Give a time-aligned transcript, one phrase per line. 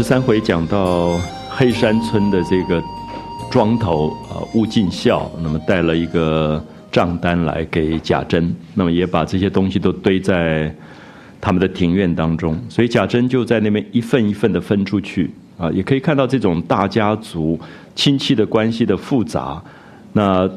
[0.00, 1.20] 十三回讲到
[1.50, 2.82] 黑山村的这个
[3.50, 10.74] 庄头啊，乌进孝，那么带了一个账单来给贾珍，那么也把这些东西都堆在
[11.38, 17.60] 他们的庭院当中，所以贾珍就在那边一份一份的分出去啊，也可以看到这种大家族
[17.94, 19.62] 亲戚的关系的复杂。
[20.14, 20.48] 那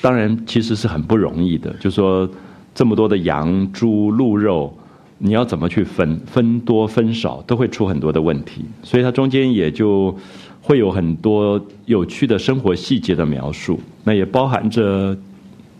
[0.00, 2.26] 当然其实是很不容易的，就说
[2.74, 4.74] 这么多的羊、猪、鹿肉。
[5.18, 6.20] 你要怎么去分？
[6.26, 10.14] 分多分少都会出很多的问题，所以它中间也就
[10.60, 13.80] 会有很多有趣的生活细节的描述。
[14.04, 15.16] 那也包含着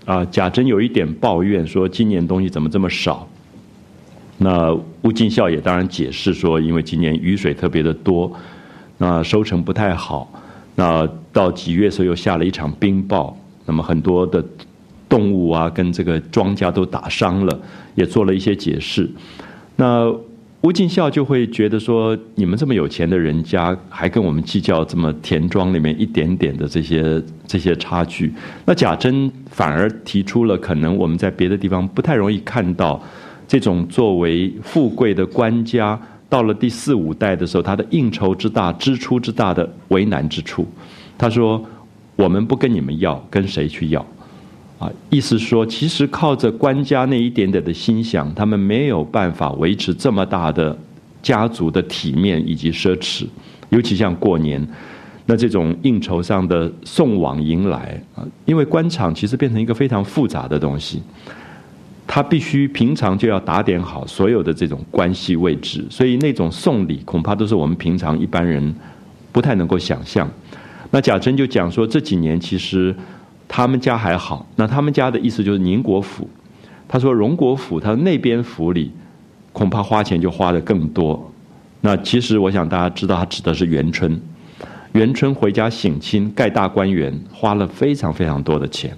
[0.07, 3.29] 啊，贾珍有一点抱怨说今年东西怎么这么少。
[4.39, 8.33] 那吴敬孝也当然解释说，因为今年雨水特别的多，
[8.97, 10.31] 那收成不太好。
[10.75, 13.35] 那到几月时候又下了一场冰雹，
[13.67, 14.43] 那么很多的。
[15.17, 17.61] 动物啊，跟这个庄稼都打伤了，
[17.95, 19.09] 也做了一些解释。
[19.77, 20.15] 那
[20.61, 28.31] 吴敬孝就会觉得说，你们这么有钱的人家，还跟我们计较这么田庄里面一点点的这些这些差距。
[28.67, 33.03] 那贾珍反而提出了，可能我们在别的地方不太容易看到
[33.49, 40.67] 这种作为富贵的官家，到了第四五代的时候，他的应酬之大、支出之大的为难之处。
[41.17, 41.65] 他说
[42.17, 44.05] ：“我们不跟你们要，跟谁去要？”
[44.79, 50.77] 啊，意思说，其实靠着官家那一点点的心想，他们没有办法维持这么大的
[51.23, 53.25] 家族的体面以及奢侈。
[53.71, 54.63] 尤其像过年，
[55.25, 61.01] 那这种应酬上的送往迎来啊，因为官场其实变成一个非常复杂的东西，
[62.07, 68.75] 他必须平常就要打点好所有的这种关系位置，所以那种送礼恐怕都是我们平常一般人
[69.33, 70.31] 不太能够想象。
[70.91, 72.95] 那贾珍就讲说，这几年其实。
[73.49, 76.29] 他们家还好，那他们家的意思就是宁国府。
[76.89, 78.93] 他说荣国府，他那边府里
[79.53, 81.33] 恐怕花钱就花的更多。
[81.81, 84.21] 那其实我想大家知道，他指的是元春。
[84.93, 88.97] 元春回家省亲盖大观园，花了非常非常多的钱。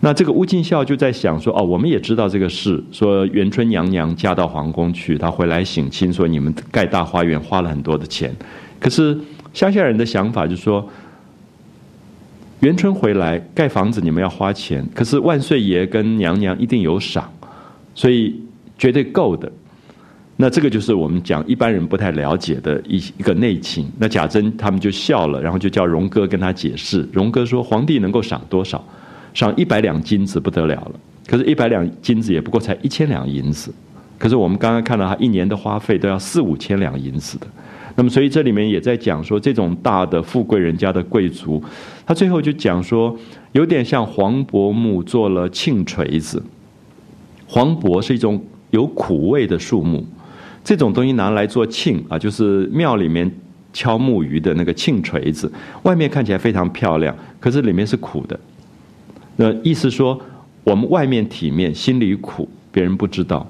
[0.00, 8.34] 那这个乌敬孝就在想说：哦，我们也知道这个事，说元春娘娘嫁到皇宫去，她回来省亲，说你们盖大花园花了很多的钱。
[8.78, 9.16] 可是
[9.52, 10.88] 乡下人的想法就是说。
[12.60, 17.30] 元春回来盖房子，你们要花钱，可是万岁爷跟娘娘一定有赏，
[17.94, 18.40] 所以
[18.78, 19.50] 绝对够的。
[20.38, 23.90] 那这个就是我们讲一般人不太了解的一一个内情。
[23.98, 27.06] 那贾珍他们就笑了，然后就叫荣哥跟他解释。
[27.12, 28.82] 荣哥说：“皇帝能够赏多少？
[29.34, 30.92] 赏一百两金子不得了了。
[31.26, 33.72] 可是，一百两金子也不过才一千两银子。
[34.18, 37.46] 可是我们刚刚看到他一年的花费都要四五千两银子的。”
[37.96, 41.62] 那么，所以这里面也在讲说，这种大的富贵人家的贵族，
[42.04, 43.16] 他最后就讲说，
[43.52, 46.42] 有点像黄柏木做了磬锤子。
[47.46, 50.04] 黄柏是一种有苦味的树木，
[50.62, 53.30] 这种东西拿来做磬啊，就是庙里面
[53.72, 55.50] 敲木鱼的那个磬锤子，
[55.84, 58.38] 外面看起来非常漂亮，可是里面是苦的。
[59.36, 60.20] 那意思说，
[60.64, 63.48] 我们外面体面，心里苦，别人不知道。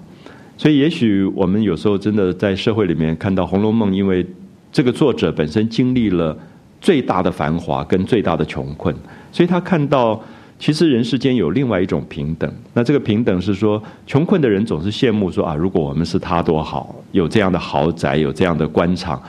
[0.58, 4.26] 所以，也许我们有时候真的在社会里面看到《红楼梦》，因为
[4.72, 6.36] 这个作者本身经历了
[6.80, 8.94] 最大的繁华跟最大的穷困，
[9.30, 10.18] 所以他看到
[10.58, 12.50] 其实人世间有另外一种平等。
[12.72, 19.22] 那这个平等是说，穷困的人总是羡慕说啊，如果我们是他多好，有这样的豪宅，有这样的官场，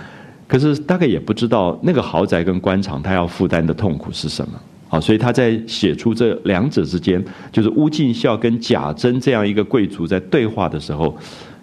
[0.47, 4.53] 可是大概也不知道那个豪宅跟官场他要负担的痛苦是什么。
[4.89, 11.13] 好，所以他在写出这两者之间，就是乌敬孝跟贾珍这样一个贵族在对话的时候，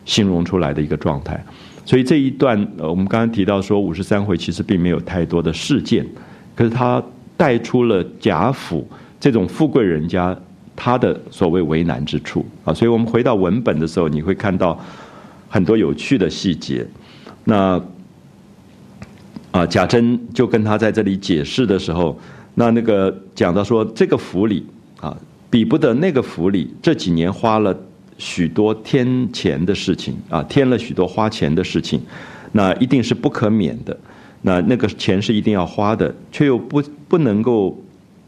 [0.04, 1.42] 形容出来的一个状态。
[1.86, 6.06] 所以这一段，呃，我们刚刚提到说五十三回其实并没有太多的事件，
[6.54, 7.02] 可是他
[7.34, 8.86] 带出了贾府
[9.18, 10.36] 这种富贵人家
[10.76, 12.74] 他的所谓为难之处啊。
[12.74, 14.78] 所以我们回到文本的时候，你会看到
[15.48, 16.86] 很多有趣的细节。
[17.44, 17.80] 那
[19.50, 22.20] 啊，贾珍就跟他在这里解释的时候。
[22.54, 24.64] 那那个讲到说这个府里
[25.00, 25.16] 啊，
[25.50, 27.76] 比不得那个府里这几年花了
[28.16, 32.00] 许多添钱的事情啊，添了许多花钱的事情，
[32.52, 33.96] 那一定是不可免的。
[34.42, 37.76] 那那个钱是一定要花的，却又不不能够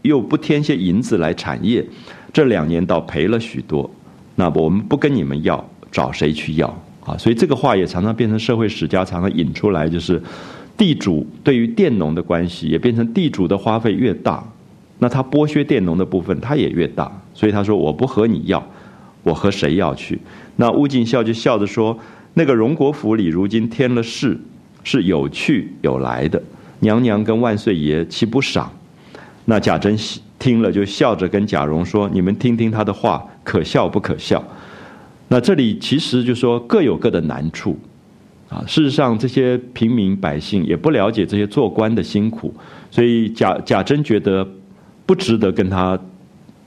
[0.03, 1.87] 又不添些银子来产业，
[2.33, 3.89] 这两年倒赔了许多。
[4.35, 6.67] 那我们不跟你们要，找谁去要
[7.05, 7.17] 啊？
[7.17, 10.21] 所以这个话也常常变成社会史家常常引出来，就是。
[10.77, 14.45] 地主对于佃农的关系也变成地主的花费越大，
[14.99, 18.65] 那他剥削佃农的部分他也越大，所以他说我不和你要，
[19.23, 20.19] 我和谁要去？
[20.57, 21.99] 那乌敬孝就笑着说
[22.35, 24.39] ：“那个荣国府里如今添了事，
[24.85, 26.43] 是有去有来的，
[26.81, 28.71] 娘娘跟万岁爷岂不赏？”
[29.47, 29.97] 那贾珍
[30.39, 34.43] 听了就笑着跟贾蓉说：“你们听听他的话，可笑不可笑？”
[35.29, 37.79] 那这里其实就说各有各的难处。
[38.49, 42.55] 啊，事实上这些平民百姓也不了解这些做官的辛苦，
[42.93, 44.49] 所以贾贾珍觉得
[45.05, 45.99] 不值得跟他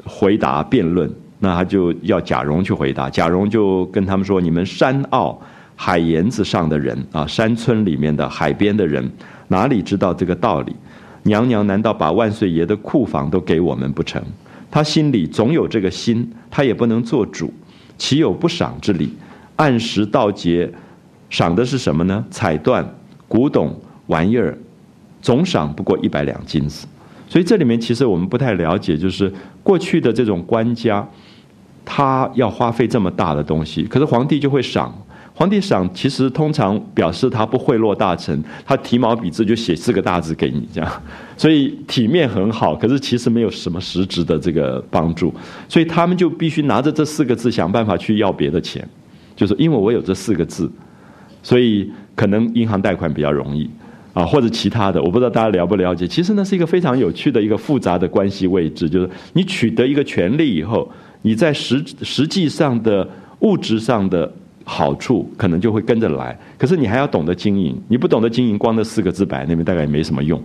[0.03, 1.09] 回答辩论，
[1.39, 3.09] 那他就要贾蓉去回答。
[3.09, 5.39] 贾蓉就跟他们说：“你们山坳
[5.73, 9.09] 海沿子上的人啊，山村里面的海边的人，
[9.47, 10.75] 哪里知道这个道理？
[11.23, 14.21] 娘娘难道把万岁爷的库房都给我们不成？
[14.69, 17.53] 他心里总有这个心，他也不能做主，
[17.97, 19.13] 岂有不赏之理？
[19.55, 20.69] 按时到节。”
[21.29, 22.25] 赏的是什么呢？
[22.31, 22.83] 彩缎、
[23.27, 23.73] 古董
[24.07, 24.57] 玩意儿，
[25.21, 26.87] 总赏不过一百两金子。
[27.27, 29.31] 所以这里面其实我们不太了解，就是
[29.61, 31.07] 过去的这种官家，
[31.85, 34.91] 他要花费这么大的东西，可是皇帝就会赏。
[35.35, 40.91] 皇帝赏其实通常表示他不贿赂大臣，他提毛笔字就写四个大字给你这样，
[41.37, 45.33] 所以体面很好，可是其实没有什么实质的这个帮助。
[45.69, 48.85] 所以他们就必须拿着这四个字想办法去要别的钱，
[49.35, 50.69] 就是因为我有这四个字。
[51.41, 53.69] 所以可能银行贷款比较容易，
[54.13, 56.07] 啊，或者其他的，我不知道大家了不了解。
[56.07, 60.91] 其实那是一个非常有趣的一个复杂的关系位置，就是你取得一个权利以后，
[61.21, 63.07] 你在实实际上的
[63.39, 64.29] 物质上的
[64.65, 70.41] 好处可能就会跟着来，可是你还要懂得经营，你不懂得经营，光那四个字摆那边大概也没什么用。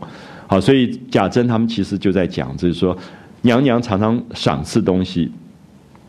[0.46, 2.96] 好，所以贾珍他们其实就在讲，就是说
[3.43, 5.31] 娘娘常常赏赐东西，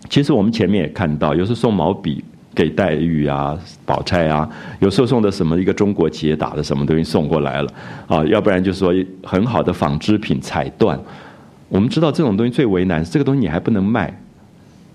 [0.09, 2.23] 其实我们前面也看到，有时送毛笔。
[2.55, 3.55] 给黛玉啊、
[3.85, 4.49] 宝钗啊，
[4.79, 7.69] 有时候送的什么一个中国结打的什么东西送过来了
[8.07, 8.93] 啊，要不然就是说
[9.23, 10.97] 很好的纺织品彩缎。
[11.67, 14.17] 我们知道这种东西最为难，这个东西你还不能卖，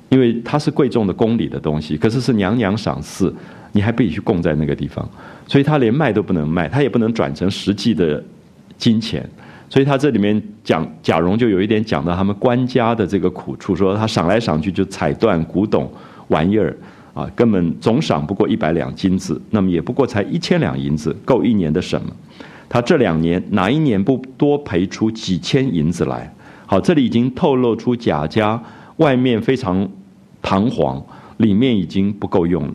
[0.08, 3.34] 因为它是贵重的宫里的东西，可是是娘娘赏赐，
[3.72, 5.06] 你还必须供在那个地方，
[5.46, 8.22] 所以他连卖都不能卖，他也不能转成实际的
[8.78, 9.28] 金钱，
[9.68, 15.92] 所以他这里面讲贾蓉就有一点讲到他们官家的这个苦处，说他赏来赏去就彩缎、古董
[16.28, 16.74] 玩意儿。
[17.12, 22.10] 啊，根本总赏不过一百两金子，那么也不过才一千两银子，够一年的什么？
[22.68, 26.32] 他这两年哪一年不多赔出几千银子来？
[26.66, 28.62] 好，这里已经透露出贾家
[28.98, 29.88] 外面非常
[30.40, 31.04] 堂皇，
[31.38, 32.72] 里面已经不够用了。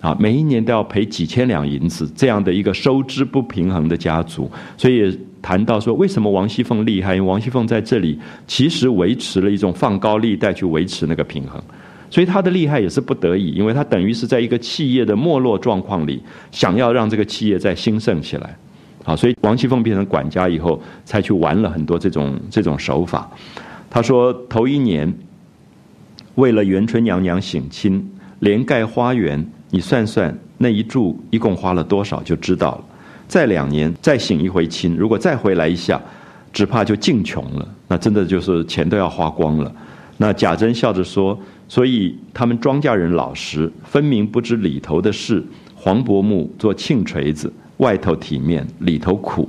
[0.00, 7.16] 啊，每一年都要赔几千两银子，这样的一个收支不平衡的家族，所以也谈到说，为什么王熙凤厉害？
[7.16, 11.60] 因为王熙凤在这里其实维持了一种放高利贷去维持那个平衡。
[12.10, 18.56] 所以他的厉害也是不得已，因为他等于是在一个企业的没落状况里，想要让这个企业再兴盛起来，
[19.04, 23.30] 好，所以王熙凤变成管家以后，才去玩了很多这种这种手法。
[23.90, 25.12] 他说头一年，
[26.36, 28.10] 为了元春娘娘省亲，
[28.40, 32.84] 连盖花园，你算算那一住一共花了多少就知道了。
[33.28, 36.00] 再两年再省一回亲，如果再回来一下，
[36.54, 39.70] 只怕就尽穷了，那真的就是钱都要花光了。
[40.16, 41.38] 那贾珍笑着说。
[41.68, 45.44] 所以他们庄稼人老实，分明不知里头的事。
[45.80, 49.48] 黄伯木做磬锤子，外头体面，里头苦，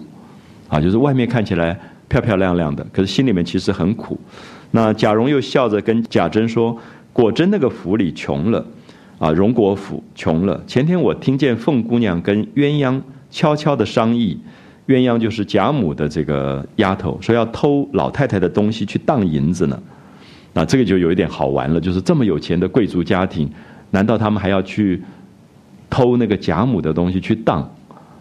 [0.68, 4.20] 啊，就是外面看起来漂漂亮亮的，可是心里面其实很苦。
[4.70, 6.78] 那贾蓉又笑着跟贾珍说
[7.12, 8.64] ：“果真那个府里穷了，
[9.18, 10.64] 啊，荣国府穷了。
[10.68, 14.40] 前天我听见凤姑娘跟鸳鸯悄悄的商议，
[14.88, 19.82] 鸳鸯就是贾母的这个丫头，说要偷老太太的东西去当银子呢。”
[20.54, 23.50] 那这个就有一点好玩了，就是这么有钱的贵族家庭，
[23.92, 25.02] 难道他们还要去
[25.90, 27.62] 偷那个贾母的东西去当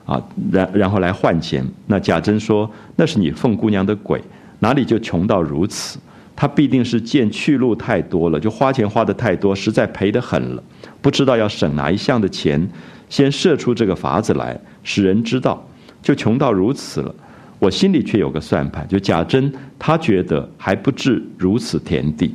[0.05, 0.23] 啊？
[0.53, 1.67] 然然后来换钱？
[1.87, 4.23] 那贾珍说：“那是你凤姑娘的鬼，
[4.59, 5.99] 哪里就穷到如此？
[6.37, 10.63] 她必定是见去路太多了，就花钱花的太多，实在赔得很了，
[11.01, 12.69] 不知道要省哪一项的钱，
[13.09, 15.67] 先设出这个法子来，使人知道，
[16.03, 17.15] 就穷到如此了。”
[17.59, 22.33] 我心里却有个算盘，就贾珍他觉得还不至如此田地，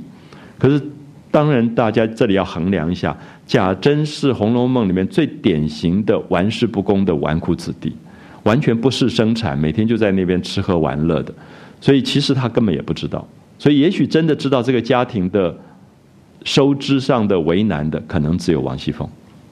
[0.60, 0.82] 可是
[1.32, 3.16] 当然大家这里要衡量一下，
[3.48, 7.96] 贾珍是《红楼梦》里面最典型的玩世不恭的纨绔子弟，
[8.44, 11.34] 完全不是生产，每天就在那边吃喝玩乐的，
[11.80, 13.26] 所以其实他根本也不知道，
[13.58, 15.56] 所以也许真的知道这个家庭的
[16.44, 19.08] 收支上的为难的，可能只有王熙凤，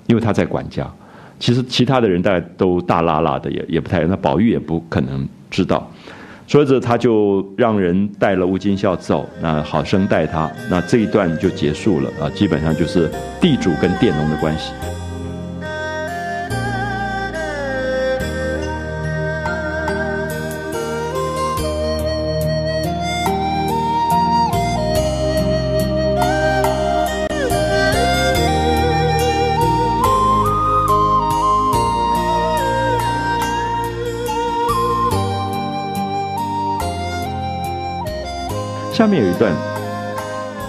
[0.07, 0.93] 因为他在管家，
[1.39, 5.27] 其实其他的人大家都大拉拉的，也也不太，那宝玉也不可能。
[5.51, 5.87] 知道，
[6.47, 14.71] 说着他就让人带了吴金孝走，那好生待他，那这一段就结束了啊，基本上就是地主跟佃农的关系。
[39.01, 39.51] 下面有一段，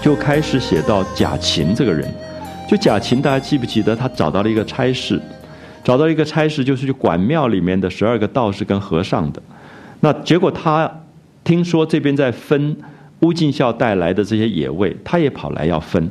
[0.01, 2.11] 就开始写到贾琴这个人。
[2.67, 3.95] 就贾琴，大家记不记得？
[3.95, 5.21] 他找到了一个差事，
[5.85, 9.43] 找到一个差事，就是去管庙里面的十二个道士跟和尚的。
[10.01, 10.91] 那结果他
[11.45, 12.75] 听说这边在分
[13.21, 16.11] 乌进孝带来的这些野味，他也跑来要分。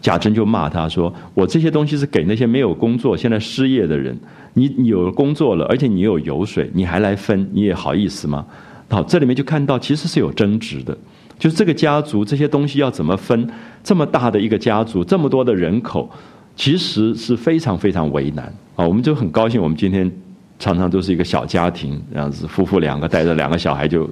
[0.00, 4.18] 贾珍就骂他说：“我这些东西是给那些没有工作、现在失业的人。
[4.54, 8.46] 你你有工作了，而且你有油水，你还来分，你也好意思吗？”
[8.88, 10.96] 好，这里面就看到其实是有争执的，
[11.40, 13.48] 就这个家族这些东西要怎么分？
[13.82, 16.08] 这么大的一个家族，这么多的人口，
[16.54, 18.44] 其实是非常非常为难
[18.76, 18.86] 啊！
[18.86, 20.08] 我们就很高兴，我们今天
[20.58, 24.08] 常常都是一个小家庭，这样子夫妇两个带着两个小孩就。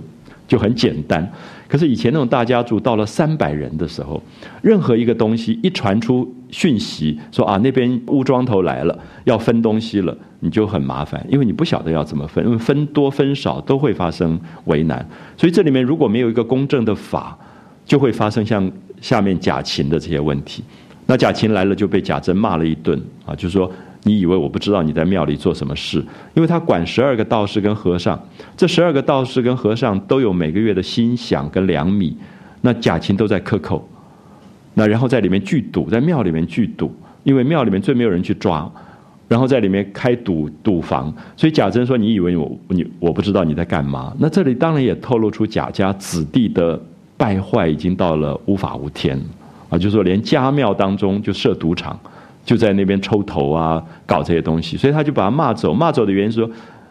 [0.48, 1.30] 就很简单，
[1.68, 4.20] 可是以前那种大家族到了三百人的时候，
[4.62, 15.06] 任何一个东西一传出讯息说啊那边乌庄头来了要分东西了，你就很麻烦，因为你不晓得要怎么分，因为分多分少都会发生为难，
[15.36, 17.38] 所以这里面如果没有一个公正的法，
[17.84, 20.64] 就会发生像下面贾琴的这些问题。
[21.04, 23.70] 那贾琴来了就被贾珍骂了一顿啊，就说。
[24.04, 25.98] 你以为我不知道你在庙里做什么事？
[26.34, 28.18] 因为他管十二个道士跟和尚，
[28.56, 32.16] 这十二个道士跟和尚都有每个月的薪饷跟粮米，
[32.60, 33.86] 那贾琴都在克扣，
[34.74, 38.70] 那然后在里面聚赌，在庙里面聚赌，因为庙里面最没有人去抓，
[39.26, 46.80] 然后在里面开赌赌房，所以贾珍说：“你以为我你我不知道你在干嘛？”那这里当然也透露出贾家子弟的
[47.16, 49.20] 败坏已经到了无法无天
[49.68, 51.98] 啊，就是说连家庙当中就设赌场。
[52.48, 55.74] 就在那边抽头啊，搞这些东西，所以他就把他骂走。
[55.74, 56.50] 骂走的原因是说，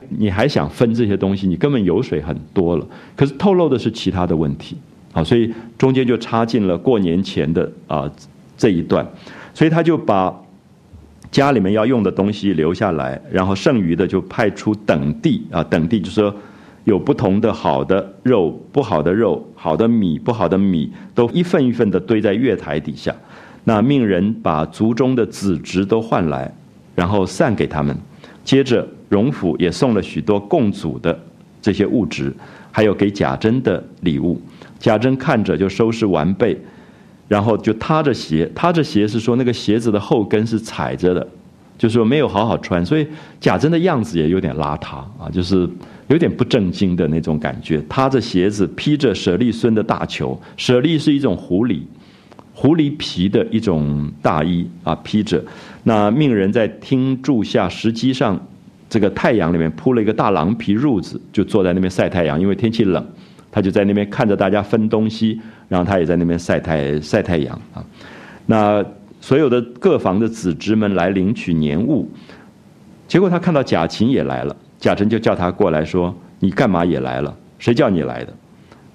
[0.09, 2.85] 你还想分这些东西，你根本油水很多了。
[3.15, 4.77] 可是透露的是其他的问题，
[5.11, 8.07] 好，所以中间就插进了过年前的啊
[8.55, 9.03] 这一段，
[9.51, 10.31] 所以他就把
[11.31, 16.31] 家里面要用的东西留下来，然后剩余的就派出等地啊，等地就说
[16.83, 23.15] 有不同的好的肉、不好的肉、好的米、不好的米，都一份一份的堆在月台底下。
[23.67, 26.49] 那命人把族中的子侄都换来，
[26.95, 27.93] 然后散给他们。
[28.41, 31.19] 接着荣府也送了许多供祖的
[31.61, 32.33] 这些物质，
[32.71, 34.41] 还有给贾珍的礼物。
[34.79, 36.57] 贾珍看着就收拾完备，
[37.27, 41.27] 然后就踏着鞋，踏着鞋是说那个鞋子的后跟是踩着的，
[41.77, 43.05] 就是说没有好好穿，所以
[43.41, 45.69] 贾珍的样子也有点邋遢啊，就是
[46.07, 47.83] 有点不正经的那种感觉。
[47.89, 51.81] 踏着鞋子，披着舍利孙的大裘，舍利是一种狐狸。
[52.59, 55.39] 狐狸皮的一种大衣啊，披着。
[55.83, 58.35] 那命人在厅柱下石基上，
[58.89, 62.41] 这个太阳里面铺了一个大狼皮褥子，就坐在那边晒太阳。
[62.41, 63.05] 因为天气冷，
[63.51, 67.85] 他就在那边看着大家分东西，然后他也在那边晒太晒太阳啊。
[68.47, 68.83] 那
[69.21, 72.09] 所有的各房的子侄们来领取年物，
[73.07, 76.11] 结果他看到贾琴也来了，贾珍就叫他过来说
[76.41, 77.37] ：“你干嘛也来了？
[77.59, 78.33] 谁叫你来的？”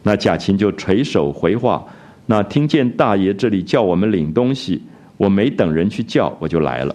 [0.03, 1.81] 那贾琴就垂手回话。
[2.27, 4.81] 那听见大爷这里叫我们领东西，
[5.17, 6.95] 我没等人去叫，我就来了。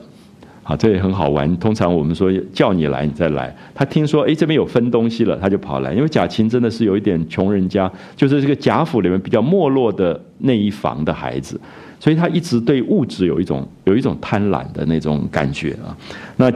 [0.64, 1.56] 好，这也很好玩。
[1.58, 3.56] 通常我们说叫你来，你再来。
[3.74, 5.94] 他听说哎这边有分东西了，他就跑来。
[5.94, 11.60] 因为贾琴真的是有一点穷人家，就是这个贾府里面比较没落的那一房的孩子，
[12.00, 15.96] 所以他一直对物质有一种有一种贪婪的那种感觉啊。
[16.36, 16.52] 那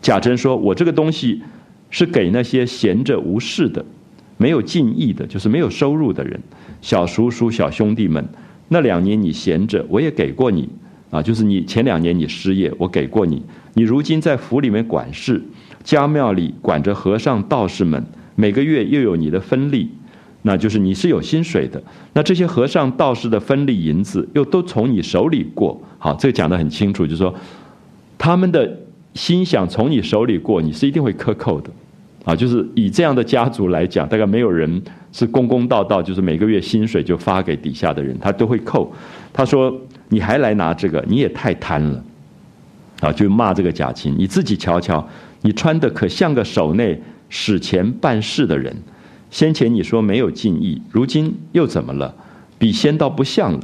[0.00, 1.42] 贾珍说：“我这个东西
[1.90, 3.84] 是给那些闲着无事的。”
[4.40, 6.40] 没有进意的，就是没有收入的人，
[6.80, 8.26] 小叔叔、小兄弟们，
[8.68, 10.68] 那两年你闲着，我也给过你，
[11.10, 13.42] 啊，就是你前两年你失业，我给过你。
[13.74, 15.42] 你如今在府里面管事，
[15.84, 18.04] 家庙里管着和尚道士们，
[18.34, 19.90] 每个月又有你的分利，
[20.42, 21.82] 那就是你是有薪水的。
[22.12, 27.34] 那这些和尚道士的分利银子又都从你手里过，好，这个讲得很清楚，就是说
[28.16, 28.78] 他们的
[29.14, 31.70] 心想从你手里过，你是一定会克扣的。
[32.24, 34.82] 啊，就是以这样的家族来讲，大概没有人
[35.12, 38.92] 是公公道道，就是每个月薪水就发给底下的人，他都会扣。
[39.32, 39.74] 他说
[40.10, 42.04] ：“你还来拿这个，你也太贪了。”
[43.00, 45.06] 啊，就骂这个贾琴，你自己瞧瞧，
[45.42, 48.76] 你穿的可像个手内使钱办事的人。
[49.30, 52.14] 先前你说没有敬意，如今又怎么了？
[52.58, 53.60] 比先倒不像了。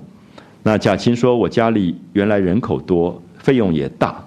[0.62, 4.23] 那贾琴说：“我家里原来人口多，费用也大。”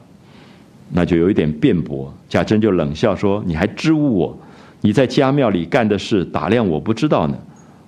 [0.91, 4.37] 那就有一点辩驳，贾珍就冷笑说：“你还支吾我？
[4.81, 7.37] 你在家庙里干的事，打量我不知道呢。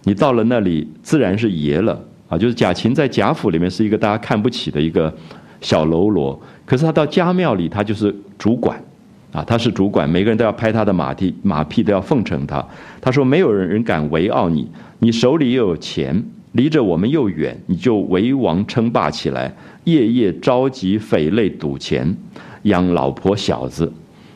[0.04, 2.38] 你到了那里，自然是爷了啊！
[2.38, 5.14] 就是贾琴在贾府里面是一个大家看不起的一个
[5.62, 8.82] 小喽啰，可是他到家庙里，他就是主管
[9.32, 12.66] 啊，他是主管，每个人都要拍他的马屁，马屁都要奉承他。
[13.00, 14.68] 他说：没有人人敢围傲你，
[15.00, 19.54] 你手里又有钱，离着我们又远，你就为王称霸起来，
[19.84, 22.14] 夜夜召集匪类赌钱。”
[22.64, 23.92] 养老婆小子，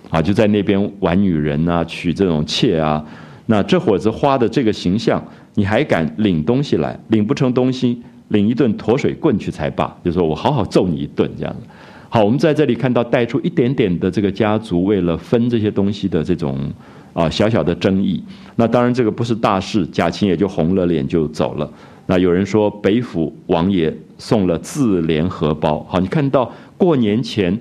[0.10, 3.04] 啊，就在那边玩女人啊，娶这种妾啊。
[3.46, 5.22] 那这伙子花的这个形象，
[5.56, 6.98] 你还敢领东西来？
[7.10, 9.94] 领不成东西，领一顿驼水棍去才罢。
[10.04, 11.68] 就说我好好揍你一顿这样子。
[12.10, 16.72] 好，我们在这里看到带出一点点的这个家族为了分这些东西的这种
[17.12, 18.24] 啊小小的争议。
[18.56, 21.70] 那当然这个不是大事，贾琴也就红了脸就走了。
[22.06, 27.60] 那有人说北府王爷送了自联荷包，好，你看到过年前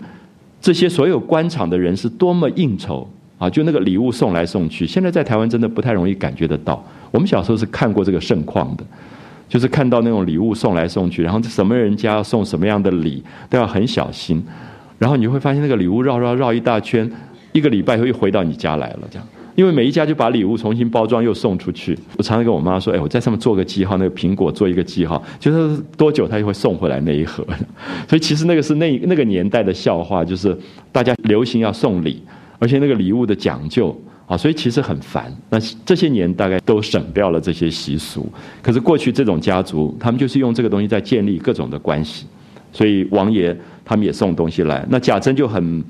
[0.63, 4.87] 这些所有官场的人是多么应酬啊，就那个礼物送来送去。
[4.87, 8.85] 现在在台湾真的不太容易感觉得到，我们小时候是看过这个盛况的。
[9.49, 14.43] 就是看到那种礼物送来送去，然后什么人家要送什么样的礼，都要很小心。
[14.99, 17.11] 然后你会发现那个礼物绕绕绕一大圈，
[17.53, 19.29] 一个礼拜又回到你家来了，这样。
[19.55, 21.99] 因为每一家就把礼物重新包装又送出去。
[22.17, 27.47] 我常常跟我妈说：“哎，我在上面做个记号，那个苹果做一个记号，就是多久他就会送回来那一盒。
[28.09, 30.57] ”所以其实那个是那那个年代的笑话，就是
[30.91, 32.23] 大家流行要送礼，
[32.59, 33.99] 而且那个礼物的讲究。
[34.25, 35.31] 啊，所以其实很烦。
[35.51, 38.27] 那这些年大概都省掉了这些习俗。
[38.63, 42.25] 可是过去这种家族，他们就是用这个东西在建立各种的关系。
[42.73, 44.87] 所以王爷他们也送东西来。
[44.89, 45.85] 那贾珍就很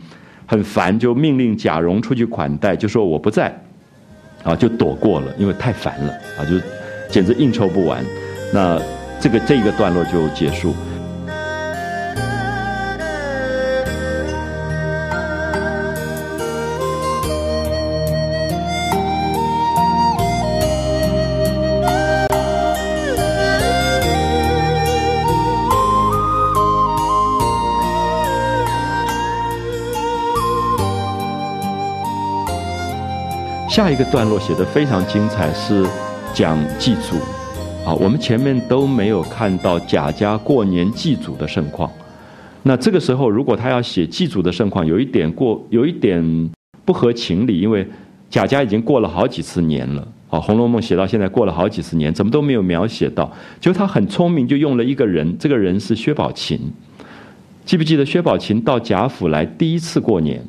[0.52, 3.50] 很烦，就命令贾蓉出去款待，就说我不在，
[4.42, 6.60] 啊，就躲过了，因为太烦了啊，就
[7.08, 8.04] 简直应酬不完。
[8.52, 8.78] 那
[9.18, 10.74] 这个这一个段落就结束。
[33.72, 35.82] 下一个段落写的非常精彩，是
[36.34, 37.16] 讲祭祖，
[37.86, 41.90] 啊，我们前面都没有看到贾家过年祭祖的盛况。
[42.64, 46.50] 那这个时候，如果他要写祭祖的盛况，有一点过，有一点
[46.84, 47.88] 不合情理，因为
[48.28, 50.06] 贾家已经过了好几次年了。
[50.28, 53.32] 啊，《红楼梦》写到现在过了好几十年，怎么都没有描写到。
[53.58, 56.60] 就他很聪明，就用了一个人，这个人是薛宝琴。
[57.64, 60.44] 记不记得薛宝琴到贾府来第一次过年？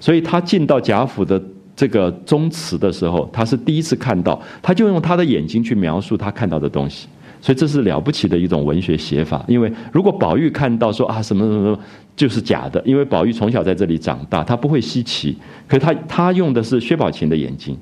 [0.00, 1.42] 所以他进到贾府的。
[1.76, 7.08] 这个宗祠的时候，他是第一次看到，他就用他的眼睛去描述他看到的东西，
[7.40, 9.44] 所以这是了不起的一种文学写法。
[9.48, 11.78] 因为如果宝玉看到说啊什么什么什么
[12.14, 15.36] 就是假的，因为宝玉从小在这里长大，他不会稀奇。
[15.66, 17.76] 可是他他用的是薛宝琴的眼睛，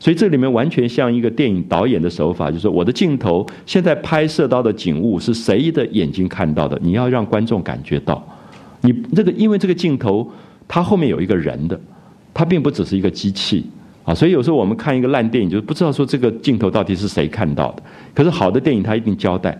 [0.00, 8.20] 所以这里面完全像一个电影导演的手法，就是我的镜头现在拍摄到的景物是谁的眼睛看到的，你要让观众感觉到，
[8.80, 10.28] 你这个因为这个镜头
[10.66, 11.80] 它后面有一个人的。
[12.36, 13.64] 它并不只是一个机器
[14.04, 17.82] 啊，所以有时候我们看一个烂电影，就是不知道说这个镜头到底是谁看到的。
[18.14, 19.58] 可是好的电影它一定交代，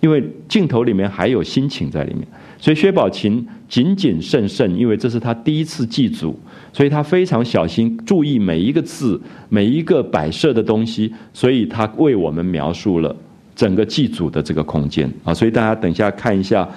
[0.00, 2.28] 因为镜头里面还有心情在里面。
[2.58, 6.38] 所以薛宝琴谨谨慎慎，因为这是他第一次祭祖，
[6.70, 13.16] 所以他非常小心，注意每一个字、每一个摆设的东西，所以他为我们描述了
[13.56, 15.32] 整个祭祖的这个空间啊。
[15.32, 16.68] 所以大家等一下看一下，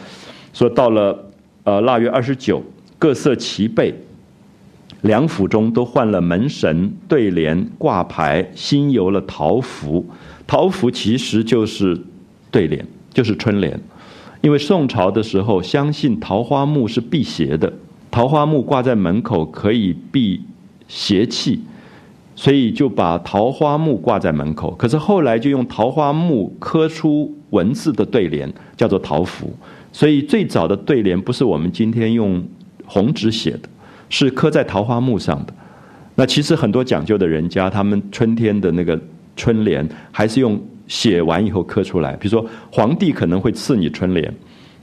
[0.54, 1.30] 说到了
[1.66, 2.64] 呃腊月二十九，
[2.98, 3.94] 各色齐备。
[5.02, 10.06] 两府中都换了门神、对联、挂牌，新游了桃符。
[10.46, 12.00] 桃符其实就是
[12.52, 13.80] 对联，就是春联。
[14.42, 17.72] 因为宋朝的时候，相信桃花木是辟邪的，
[18.10, 20.42] 桃花木挂在门口可以避
[20.88, 21.62] 邪气，
[22.36, 24.72] 所以就把桃花木挂在门口。
[24.72, 29.52] 可是后来就用桃花木刻出文字的对联，叫做桃符。
[29.92, 32.44] 所以最早的对联不是我们今天用
[32.86, 33.70] 红纸写的。
[34.12, 35.54] 是刻在桃花木上的，
[36.16, 39.00] 那其实很多讲究的人家，他们春天的那个
[39.38, 42.14] 春联还是用写完以后刻出来。
[42.18, 44.32] 比如说皇帝可能会赐你春联，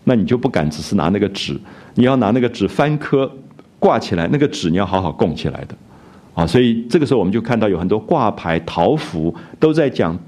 [0.04, 1.60] 那你就不敢只是拿那个纸，
[1.94, 3.30] 你要拿那个纸翻刻
[3.78, 5.76] 挂起来，那个纸你要好好供起来的，
[6.32, 10.18] 啊，所以这个时候我们就看到有很多挂牌桃符都在讲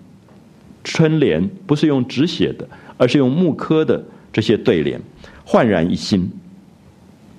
[0.85, 5.01] 春联，不是用纸写的，而是用木刻的这些对联，
[5.43, 6.31] 焕然一新。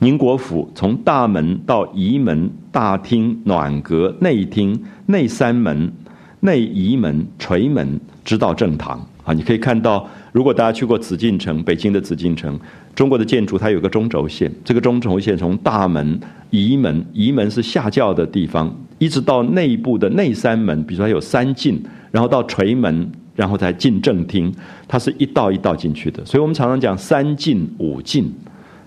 [0.04, 5.94] 宁国府从大门到仪门、大厅、暖阁、内厅、内三门、
[6.40, 9.32] 内仪门、垂门，直到正堂啊！
[9.32, 12.60] 你可以看到，如果大家去过紫禁城，北京的紫禁城，
[12.96, 24.52] 中国的建筑它有个中轴线，这个中轴线从大门、仪门、仪门是下轿的地方，一直到内部的内三门，比如说有三进，然后到垂门，然后再进正厅，
[24.88, 26.26] 它是一道一道进去的。
[26.26, 28.34] 所以我们常常讲三进五进。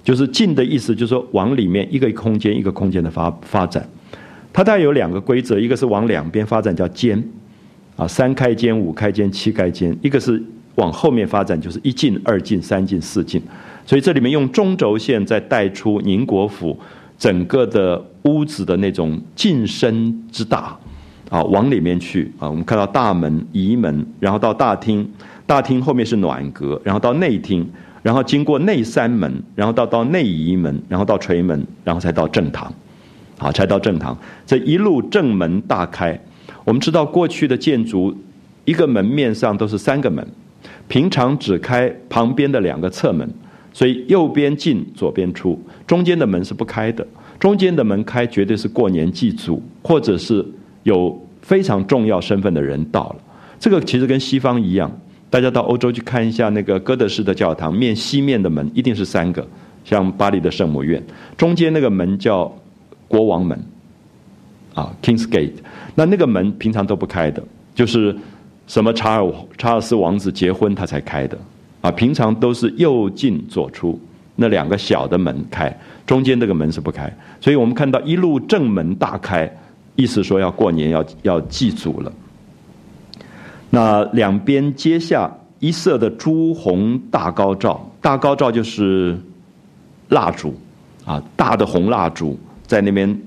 [0.05, 3.89] 就是进的意思，就是说往里面一个空间一个空间的发发展，
[4.53, 7.25] 它大概有两个规则，一个是往两边发展叫间，
[7.97, 10.41] 啊三开间、五开间、七开间；一个是
[10.75, 13.43] 往后面发展，就是一进、二进、三进、四进。
[13.87, 16.79] 所以这里面用中轴线在带出宁国府
[17.19, 20.77] 整个的屋子的那种进深之大，
[21.31, 25.11] 啊往里面去啊，我们看到大门、仪门，然后到大厅，
[25.47, 27.67] 大厅后面是暖阁，然后到内厅。
[28.05, 32.71] 然后经过内三门，然后到到内仪门，然后到垂门，然后才到正堂，
[33.39, 34.15] 好，才到正堂。
[34.45, 36.21] 这一路正门大开。
[36.65, 38.15] 我们知道过去的建筑，
[38.67, 40.23] 一个门面上都是三个门，
[40.87, 43.27] 平常只开旁边的两个侧门，
[43.73, 47.07] 所以右边进，左边出，中间的门是不开的。
[47.39, 50.45] 中间的门开，绝对是过年祭祖，或者是
[50.83, 53.17] 有非常重要身份的人到了。
[53.59, 54.95] 这个其实跟西方一样。
[55.31, 59.45] 大家到欧洲去看一下那个哥德式的教堂，面西面的门一定是三个，
[59.85, 61.03] 像巴黎的圣母院，
[61.37, 62.53] 中间那个门叫
[63.09, 63.59] 国王门，
[64.75, 65.55] 啊，King's Gate。
[65.97, 67.43] 那那个门平常都不开的，
[67.75, 68.17] 就是
[68.67, 71.37] 什么查尔查尔斯王子结婚他才开的，
[71.81, 74.01] 啊，平常都是右进左出，
[74.37, 77.13] 那两个小的门开，中间这个门是不开。
[77.41, 79.51] 所以我们看到一路正门大开，
[79.97, 82.13] 意思说要过年要要祭祖了。
[83.75, 89.19] 那两边接下一色的朱红大高照，大高照就是
[90.11, 90.55] 蜡烛，
[91.05, 93.21] 啊，大的红蜡烛在那边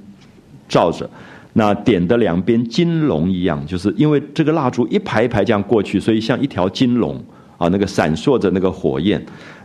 [0.69, 1.10] 照着，
[1.51, 7.21] 那点的两边金龙一样，就是因为这个蜡烛一排一排这样过去，所以像一条金龙
[7.57, 9.21] 啊，那个闪烁着那个火焰。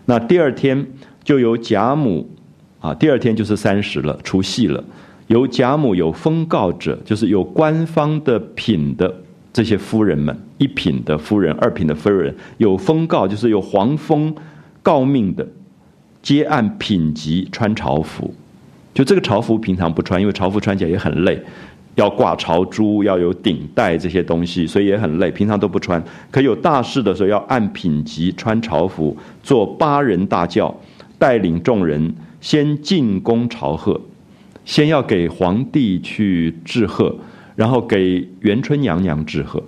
[0.07, 0.85] 那第二天
[1.23, 2.29] 就由贾母
[2.81, 4.83] 啊，第二天就是三十了，除夕了，
[5.29, 9.14] 由贾母有封告者，就是有官方的品的。
[9.53, 14.35] 这些夫人们，一品的夫人、二品的夫人，有封告，就是有皇封
[14.83, 15.47] 诰命的，
[16.23, 18.35] 皆按品级穿朝服。
[18.95, 21.43] 就这个朝服平常不穿，因为朝服穿起来也很累，
[21.95, 26.03] 要挂朝珠，要有顶戴这些东西，所以也很累，平常都不穿。
[26.31, 30.75] 可有大事的时候，要按品级穿朝服，做八人大轿，
[31.19, 34.01] 带领众人先进宫朝贺，
[34.65, 37.15] 先要给皇帝去致贺。
[37.55, 39.62] 然后给元春娘娘致贺，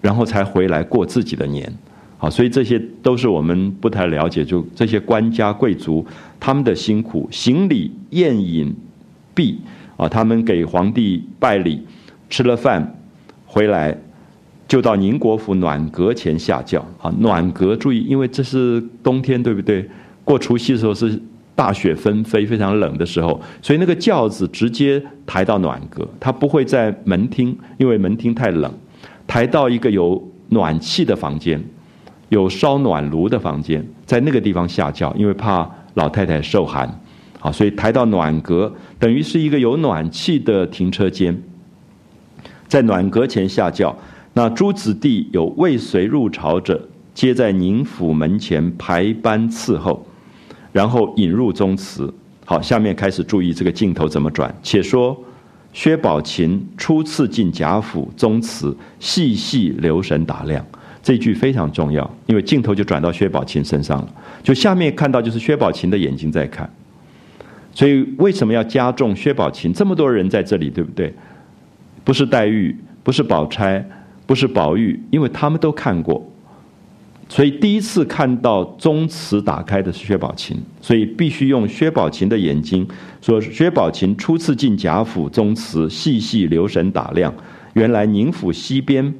[0.00, 1.72] 然后才回来过自己的年，
[2.16, 6.04] 好，所以这些都是我们不太了解，就这些官家贵族
[6.40, 8.74] 他们的辛苦，行礼宴饮
[9.34, 9.58] 毕
[9.96, 11.82] 啊，他们给皇帝拜礼，
[12.28, 12.98] 吃了饭
[13.46, 13.96] 回来，
[14.66, 19.88] 就到宁国府暖阁前下轿啊，暖阁注意，因为这是冬天，对不对？
[20.24, 21.20] 过除夕的时候是。
[21.58, 28.72] 大雪纷飞，非常冷的时候，所以那个轿子直接抬到暖阁，它不会在门厅，因为门厅太冷，
[29.26, 31.60] 抬到一个有暖气的房间，
[32.28, 36.88] 有烧暖炉的房间，在那个地方下轿，因为怕老太太受寒，
[37.40, 41.42] 好，所以抬到暖阁，等于是一个有暖气的停车间，
[42.68, 43.98] 在暖阁前下轿。
[44.34, 50.06] 那诸子弟有未随入朝者，皆在宁府门前排班伺候。
[50.72, 52.12] 然后引入宗祠，
[52.44, 54.54] 好，下面开始注意这个镜头怎么转。
[54.62, 55.18] 且说
[55.72, 60.64] 薛宝琴初次进贾府宗祠，细细留神打量，
[61.02, 64.08] 这句非常重要，因为镜头就转到薛宝琴身上了。
[64.42, 66.68] 就下面看到就是薛宝琴的眼睛在看，
[67.72, 69.72] 所以为什么要加重薛宝琴？
[69.72, 71.14] 这么多人在这里，对不对？
[72.04, 73.84] 不是黛玉，不是宝钗，
[74.26, 76.27] 不是宝玉，因为他们都看过。
[77.30, 82.88] 所以第一次看到宗祠打开的是薛宝琴，所以必须用薛宝琴的眼睛
[83.20, 87.32] 说：薛宝琴初次进贾府宗祠，细细留神打量，
[87.74, 89.14] 原来宁府西边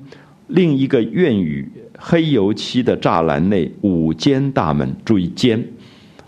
[0.47, 5.63] 另一个院宇黑油漆的栅栏内五间大门，注意间，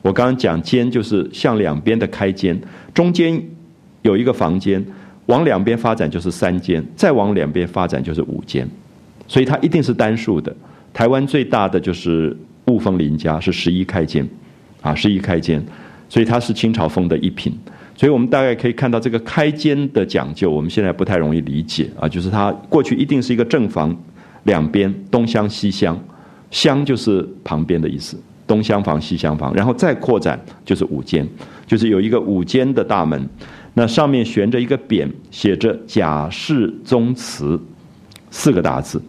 [0.03, 2.61] 我刚刚讲间就是向两边的开间，
[2.93, 3.43] 中间
[4.03, 4.85] 有一个房间，
[5.27, 8.69] 往两边发展就是三间，再往两边发展就是五间，
[9.27, 10.55] 所以它一定是单数的。
[11.01, 12.37] 台湾最大的就是
[12.67, 14.29] 雾峰林家，是十一开间，
[14.83, 15.65] 啊，十一开间，
[16.11, 17.59] 所以它是清朝风的一品。
[17.97, 23.97] 所以我们大概可以看到这个开间的讲究，我们现在不太容易理解啊，就是它过去一定是一个正房，
[24.43, 25.99] 两边东厢西厢，
[26.51, 28.15] 厢就是旁边的意思，
[28.47, 31.27] 东厢房西厢房，然后再扩展就是五间，
[31.67, 33.27] 就是有一个五间的大门，
[33.73, 37.59] 那上面悬着一个匾，写着“贾氏宗祠”
[38.31, 39.01] 四个大字。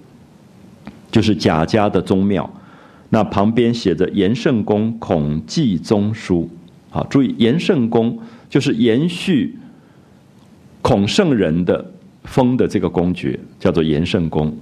[1.12, 2.50] 就是贾家的宗庙，
[3.10, 6.50] 那旁边写着延圣公孔继宗书，
[6.89, 8.17] 好，注意延圣公
[8.50, 9.58] 就是延续
[10.82, 11.86] 孔圣人的
[12.24, 14.56] 封的这个公爵，叫做延圣公，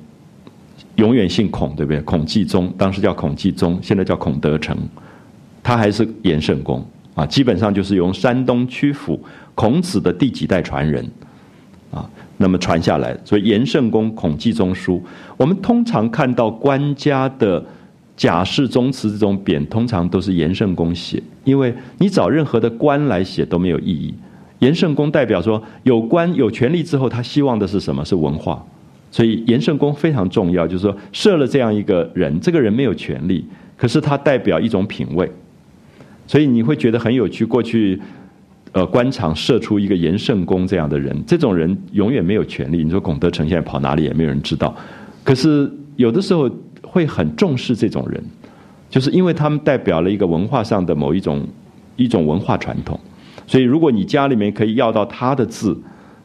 [0.95, 2.01] 永远姓孔，对不对？
[2.01, 4.75] 孔继宗当时叫孔继宗，现在叫孔德成，
[5.61, 6.83] 他还是延圣公
[7.13, 9.21] 啊，基本上就是由山东曲阜
[9.53, 11.07] 孔子的第几代传人。
[11.91, 12.09] 啊。
[12.41, 15.03] 那么传下来，所以延圣公孔继宗书，
[15.35, 17.63] 我们通常看到官家的
[18.15, 24.13] 贾氏宗祠这种匾，通常都是延圣公写，因为你找任何的官来写都没有意义。
[24.59, 28.03] 延圣公代表说有官有权力之后，他希望的是什么？
[28.03, 28.65] 是文化。
[29.11, 33.43] 所以延圣公非常重要，就是说设了这样一个人，这个人没有权利，
[33.75, 35.29] 可是他代表一种品味，
[36.27, 37.43] 所以你会觉得很有趣。
[37.43, 37.99] 过去，
[38.71, 42.83] 呃，官场射出一个严圣公这样的人，这种人永远没有权利。
[42.83, 44.75] 你说龚德成现在跑哪里也没有人知道。
[45.23, 46.49] 可是有的时候
[46.83, 48.23] 会很重视这种人，
[48.89, 51.47] 就是因为他们代表了一个文化上的某一种
[51.95, 52.99] 一种文化传统。
[53.47, 55.75] 所以如果你家里面可以要到他的字，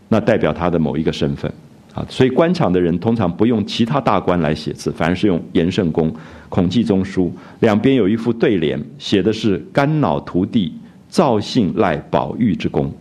[0.08, 1.50] 那代表他的某一个身份。
[1.94, 6.12] 啊，所以官场的人通常不用其他大官来写字，反而是用严圣公、
[6.48, 10.74] 孔季中书，两边有一副对联，写的是肝脑涂地，
[11.14, 12.92] 赵姓赖宝玉之功。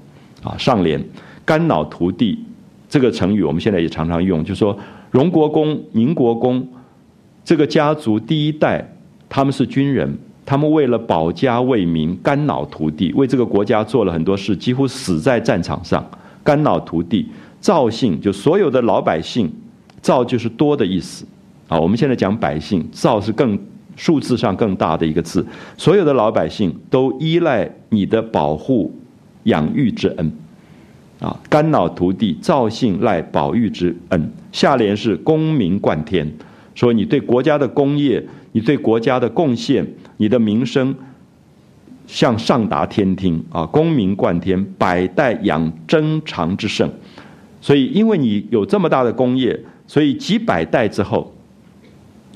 [0.44, 1.04] 啊，上联
[1.44, 2.38] 肝脑涂地
[2.88, 4.78] 这个成语，我们现在也常常用，就说
[5.10, 6.68] 荣国公、宁国公
[7.44, 8.86] 这个家族第一代，
[9.30, 16.06] 他们是军人，他们为了保家卫民，肝脑涂地，为这个国家做了很多事，几乎死在战场上，
[16.44, 17.26] 肝脑涂地。
[17.62, 19.50] 赵姓就所有的老百姓，
[20.02, 21.26] 赵就是多的意思，
[21.70, 23.58] 啊，我们现在讲百姓，赵是更
[23.96, 25.46] 数字上更大的一个字。
[25.78, 28.94] 所有的老百姓都依赖你的保护、
[29.44, 30.32] 养育之恩，
[31.20, 34.32] 啊，肝脑涂地，赵姓赖保育之恩。
[34.52, 36.32] 下联是功名冠天，
[36.76, 39.86] 说你对国家的功业，你对国家的贡献，
[40.18, 40.96] 你的名声
[42.06, 46.90] 向上达天听啊，功名冠天，百代养争长之盛。
[47.62, 51.33] 所以，因为你有这么大的功业，所以几百代之后，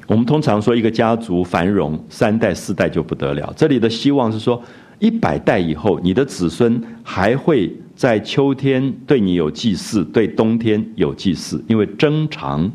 [0.08, 3.54] 我们通常说一个家族繁荣，三代四代就不得了。
[3.56, 4.62] 这里的希望是说，
[5.00, 12.72] 一百代以后，你的子孙还会在秋天对你有祭祀，对冬天有祭祀，因为征长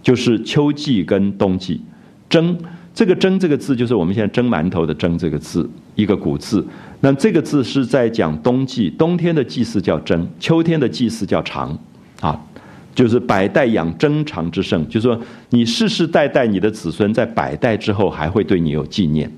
[0.00, 1.80] 就是秋季跟冬季。
[2.30, 2.56] 征
[2.94, 6.64] 这个征这个字，就是我们现在蒸馒头的蒸这个字，一个古字。
[7.00, 11.76] 那这个字是在讲冬季，冬天的祭祀叫征，秋天的祭祀叫长。
[12.20, 12.40] 啊，
[12.96, 19.30] 就是百代养争长之盛，就是说你世世代代你的子孙在百代之后还会对你有纪念，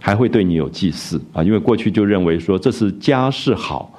[0.00, 3.98] 还会对你有祭祀啊，因为过去就认为说这是家世好、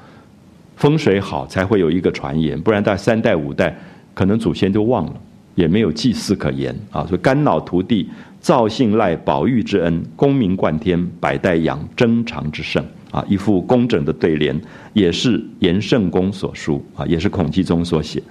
[0.75, 3.73] 风水好才会有一个传言，不然在三代五代
[4.13, 5.13] 可能祖先就忘了，
[5.55, 7.05] 也没有祭祀可言啊。
[7.07, 8.09] 所以肝脑涂地，
[8.41, 12.85] 赵姓赖宝玉之恩，功名冠天，百代养争长之盛。
[13.12, 14.62] 啊，一副工整的对联，
[14.93, 18.21] 也是严圣公所书啊，也是孔继宗所写。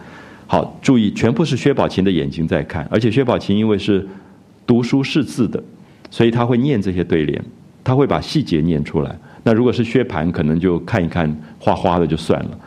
[0.50, 4.04] 好，注意，全部是薛宝琴的眼睛在看，而且薛宝琴因为是
[4.66, 5.62] 读书识字的，
[6.10, 7.44] 所以他会念这些对联，
[7.84, 9.14] 他会把细节念出来。
[9.42, 12.58] 那如果是薛蟠，可能就看一看花花的就算了。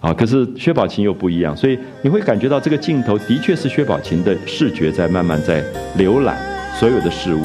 [0.00, 5.64] 啊，可是薛宝琴又不一样，所以你会感觉到这个镜头的确是薛宝琴的视觉在慢慢在
[5.96, 6.38] 浏览
[6.78, 7.42] 所有的事物。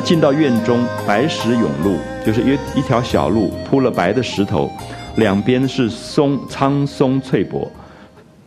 [0.00, 4.70] 进到院中，白石甬路，就是一一条小路，铺了白的石头，
[5.16, 7.70] 两边是松苍松翠柏，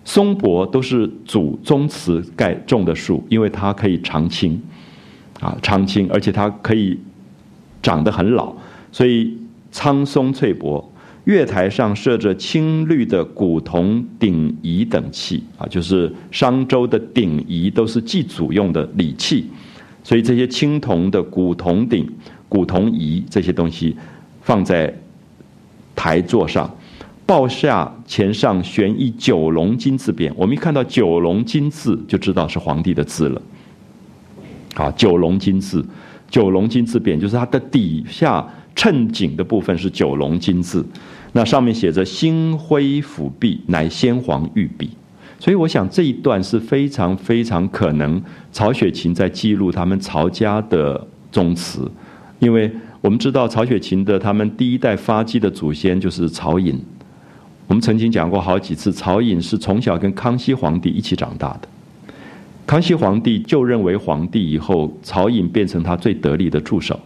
[0.06, 4.62] 松柏都是祖宗祠盖种的树，因为它可以常青，
[5.40, 6.98] 啊常青，而且它可以
[7.82, 8.54] 长得很老，
[8.92, 9.38] 所以
[9.72, 10.88] 苍松翠柏。
[11.26, 19.46] 月台上设着青绿的古铜鼎仪等器，啊，就是商周的鼎仪都是祭祖用的礼器。
[20.04, 22.10] 所以这些青铜的古铜鼎、
[22.50, 23.96] 古铜仪这些东西，
[24.42, 24.94] 放在
[25.96, 26.70] 台座上，
[27.26, 30.32] 报下前上悬一九龙金字匾。
[30.36, 33.42] 我们一看到九龙金字，就知道是皇帝的字了。
[34.76, 35.86] 啊，九龙金字，
[36.30, 40.86] 九龙金字匾就是它的底下衬景的部分是九龙金字，
[41.34, 44.90] 那上面写着“星辉辅弼，乃先皇御笔”。
[45.42, 51.90] 所以我想这一段是非常非常可能曹雪芹在记录他们曹家的宗祠，
[52.38, 56.80] 因为我们知道曹雪芹的他们第一代发迹的祖先就是曹寅。
[57.66, 61.62] 我们曾经讲过好几次，曹寅是从小跟康熙皇帝一起长大的。
[62.68, 67.00] 康熙皇帝就任为皇帝以后，曹寅变成他最得力的助手，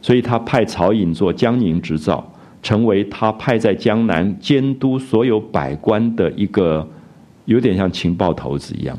[0.00, 6.88] 所以他派曹寅做江宁织造，成为他派在江南监督所有百官的一个。
[7.50, 8.96] 有点像情报头子一样，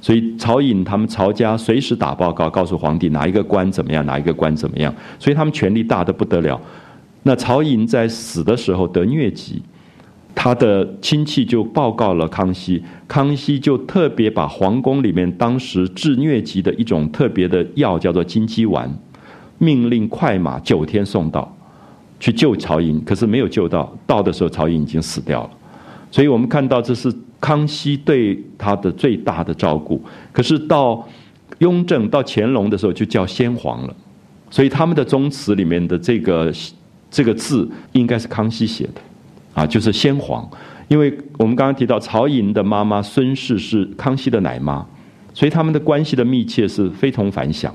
[0.00, 6.58] 所以曹寅他们曹家随时打报告，告诉皇帝哪一个官怎么样，哪一个官怎么样，所以他们权力大的不得了。
[7.24, 9.60] 那曹寅在死的时候得疟疾，
[10.34, 18.90] 他的亲戚就报告了康熙，康熙就特别把皇宫里面当时治疟疾的一种特别的药叫做金鸡丸，
[19.58, 21.54] 命令快马九天送到，
[22.18, 25.50] 去救曹寅，可是没有救到，到的时候曹寅已经死掉了。
[26.10, 27.14] 所以我们看到这是。
[27.40, 30.00] 康熙对他的最大的照顾。
[30.32, 31.08] 可是到
[31.58, 33.94] 雍正到乾隆的时候就叫先皇了，
[34.50, 36.52] 所以他们的宗祠里面的这个
[37.10, 39.00] 这个字应该是康熙写的，
[39.54, 40.48] 啊，就是先皇。
[40.88, 44.84] 因为我们刚刚提到曹寅的妈妈孙氏是康熙的奶妈，
[45.32, 47.72] 所以他们的关系的密切是非同凡响。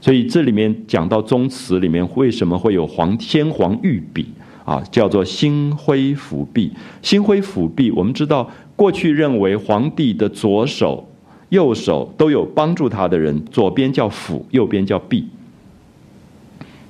[0.00, 4.26] 所以这里面讲到宗祠里面为什么会有皇先皇御笔
[4.64, 6.72] 啊，叫做星辉辅弼。
[7.02, 8.48] 星辉辅弼，我们知道
[8.82, 11.08] 过去认为皇帝的左手、
[11.50, 15.24] 右手都有帮助他的人，左边叫辅，右边叫弼。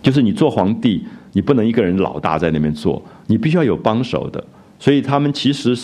[0.02, 4.42] 就是你做皇帝，你不能一个人老大在那边做，你必须要有帮手的。
[4.78, 5.78] 所以他们其实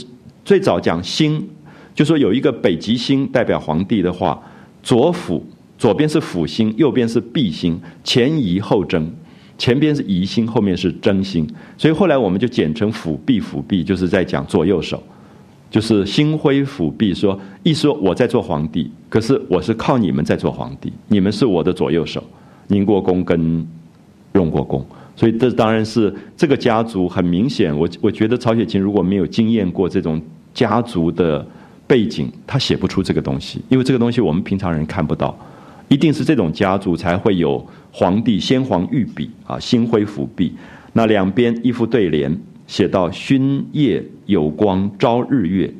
[0.46, 1.46] 最早讲星，
[1.94, 4.42] 就说有一个北极星代表皇帝的话，
[4.82, 5.44] 左辅
[5.76, 9.12] 左边是辅星，右边是弼星，前移后征，
[9.58, 15.02] 前边是移星，后面是征星，所以后来我们就简称辅弼辅弼，就是在讲左右手，
[15.70, 22.22] 就是星辉辅弼，说意思说我在做皇帝，可是我是靠你们在做皇帝，你们是我的左右手，
[22.68, 23.66] 宁国公跟
[24.32, 24.84] 荣国公。
[25.14, 30.20] 所以这当然是这个家族很明显，我我觉得曹雪芹如果没有经验过这种
[30.54, 31.44] 家族的
[31.88, 35.36] 背景，他写不出这个东西，因为这个东西我们平常人看不到，
[35.88, 40.52] 一定是这种家族才会有皇帝先皇御笔啊，星辉辅弼，
[40.92, 42.32] 那两边一副对联，
[42.68, 45.74] 写到勋夜有光朝日月，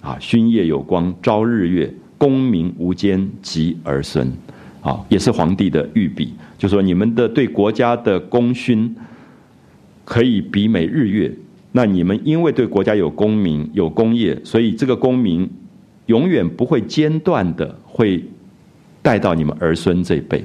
[0.00, 4.30] 啊，勋夜有光朝日月，功名无间及儿孙。
[4.82, 8.94] 啊，也是皇帝的御笔，就说你们的对国家的功勋
[10.04, 11.34] 可以比美日月。
[11.72, 15.50] 那你们因为对国家有功名、有功业，所以这个功名
[16.04, 18.22] 永远不会间断的会
[19.00, 20.44] 带到你们儿孙这一辈。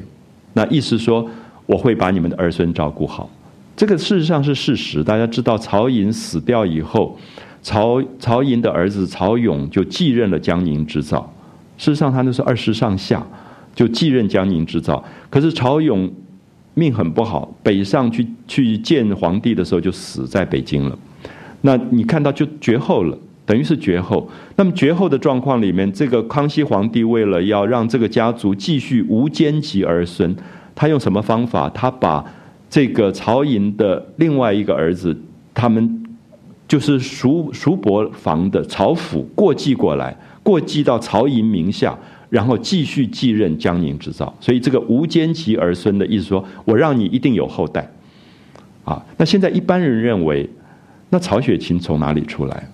[0.54, 1.30] 那意思说，
[1.66, 3.30] 我会把你们的儿孙照顾好。
[3.80, 5.02] 这个事实上是事实。
[5.02, 7.18] 大家知道，曹寅死掉以后，
[7.62, 11.34] 曹曹寅的儿子曹勇就继任了江宁织造。
[11.78, 13.26] 事实上，他那是二十上下。
[13.74, 16.12] 就继任江宁织造，可是曹勇
[16.74, 21.00] 命很不好，北上去去见皇帝的时候就死在北京了。
[21.62, 24.30] 那你看到就绝后了，等于是绝后。
[24.58, 30.36] 那么绝后的状况里面，这个康熙皇帝为了要让这个家族继续无奸及儿孙，
[30.76, 31.70] 他用什么方法？
[31.70, 32.26] 他把
[32.70, 35.16] 这个曹寅的另外一个儿子，
[35.54, 36.04] 他们
[36.68, 41.98] 就是叔叔伯房的曹府过继过来，过继到曹寅名下。
[42.30, 47.90] 然后继续继任江宁织造，所以这个无奸其儿孙的意思说，我让你一定有后代，
[48.84, 50.48] 啊，那现在一般人认为，
[51.10, 52.70] 那曹雪芹从哪里出来？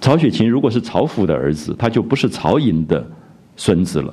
[0.00, 3.08] 曹雪芹如果是曹府的儿子，他就不是曹寅的
[3.56, 4.12] 孙子了，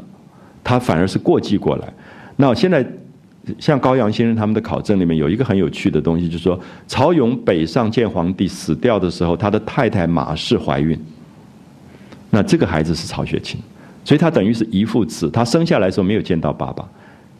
[0.63, 1.91] 他反而是过继过来。
[2.35, 2.87] 那现在
[3.59, 10.97] 像高阳先生他们的考证里面有一个很有趣的东西，就是说曹勇北上见皇帝死掉的时候，他的太太马氏怀孕，
[12.29, 13.59] 那这个孩子是曹雪芹。
[14.03, 16.87] 所以他等于是遗父子，他生下来的时候没有见到爸爸，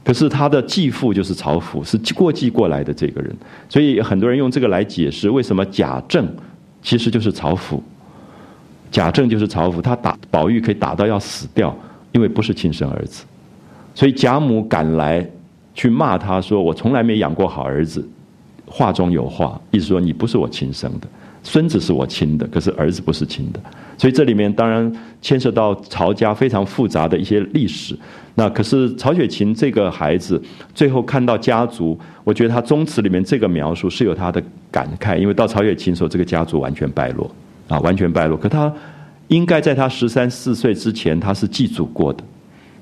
[0.04, 3.34] 可是他的继父就是曹府，是过继过来的这个人。
[3.70, 6.28] 所以很多人用这个来解释为什么贾政
[6.82, 7.82] 其实就是曹府，
[8.92, 11.74] 贾政就是曹府，他打宝玉可以打到要死掉，
[12.12, 13.24] 因为不是亲生儿子。
[13.96, 15.26] 所以贾母赶来
[15.78, 18.06] 去骂他说：“我从来没养过好儿子。”
[18.66, 21.08] 话中有话，意思说你不是我亲生的。
[21.42, 23.60] 孙子是我亲的，可是儿子不是亲的，
[23.98, 27.98] 所以这里面当然牵涉到曹家非常复杂的一些历史。
[28.36, 30.42] 那可是曹雪芹这个孩子
[30.76, 37.32] 最后看到家族，我觉得他宗祠里面这个描述是有他的感慨，因为到曹雪芹时候，这个家族完全败落
[37.70, 38.36] 啊，完全败落。
[38.36, 38.70] 可他
[39.30, 42.22] 应该在他十三四岁之前，他是祭祖过的，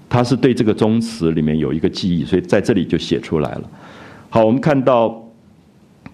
[0.10, 3.70] 他是对这个宗祠里面有一个记忆，所以在这里就写出来了。
[4.30, 5.22] 好，我们看到。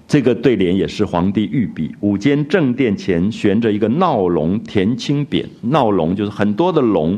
[0.07, 7.17] 这个对联也是皇帝御笔，五间正殿前悬着一个闹龙填青匾，闹龙就是很多的龙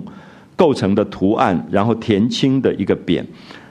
[0.56, 3.24] 构成的图案，然后填青的一个匾，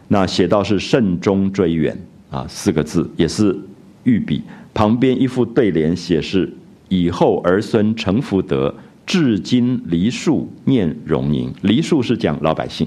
[0.08, 1.96] 那写到是慎终追远
[2.30, 3.56] 啊四个字，也是
[4.02, 4.42] 御笔。
[4.74, 6.52] 旁边一副对联写是
[6.88, 8.74] 以后儿孙成福德，
[9.06, 11.52] 至今梨树念荣宁。
[11.62, 12.86] 梨树是讲老百姓，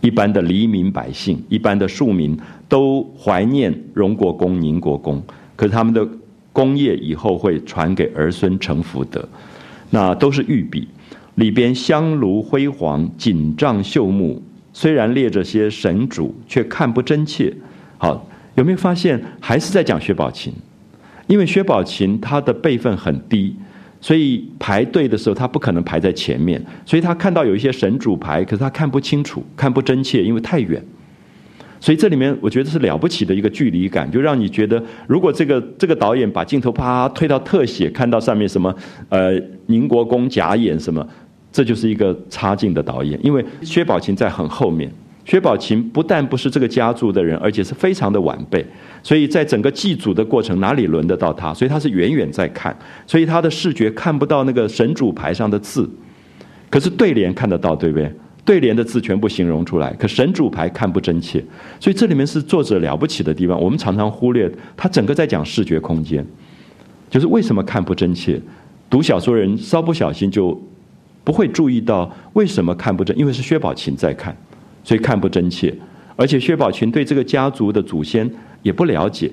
[0.00, 2.38] 一般的黎民百姓，一般的庶民
[2.68, 5.22] 都怀念荣国公、宁国公。
[5.56, 6.06] 可是他们的
[6.52, 9.28] 功业以后会传给儿孙成福德，
[9.90, 10.88] 那都是御笔，
[11.36, 17.54] 里边香炉辉煌，锦帐绣幕，虽然列着些神主，却看不真切。
[17.98, 18.26] 好，
[18.56, 20.52] 有没有发现还是在讲薛宝琴？
[21.26, 23.54] 因为薛宝琴他的辈分很低，
[24.00, 30.82] 所以排队的时候他不可能排在前面，所以他看到有一些神主牌，可是他看不清楚，看不真切，因为太远。
[31.78, 38.74] 所以这里面我觉得是了不起的一个距离感，就让你觉得，如果这个这个导演把镜头啪推到特写，看到上面什么
[39.08, 39.32] 呃
[39.66, 41.06] 宁国公假眼什么，
[41.50, 43.18] 这就是一个差劲的导演。
[43.22, 44.92] 因为薛宝琴在很后面，
[45.24, 48.62] 薛宝琴不但不是这个家族的人，而且是非常的晚辈，
[49.02, 51.54] 所以在整个祭祖的过程哪里轮得到他？
[51.54, 52.76] 所以他是远远在看，
[53.06, 55.88] 所以他的视觉看不到那个神主牌上的字，
[56.68, 58.12] 可是对联看得到，对不对？
[58.42, 61.44] 对联的字全部形容出来，可神主牌看不真切，
[61.78, 63.60] 所以这里面是作者了不起的地方。
[63.60, 66.26] 我们常常忽略他整个在讲视觉空间，
[67.08, 68.40] 就是为什么看不真切。
[68.88, 70.60] 读小说人稍不小心就
[71.22, 74.36] 不会注意到为什么看不真，因为是薛宝琴在看，
[74.82, 75.72] 所以看不真切。
[76.20, 78.30] 而且薛宝琴对这个家族的祖先
[78.62, 79.30] 也不了解，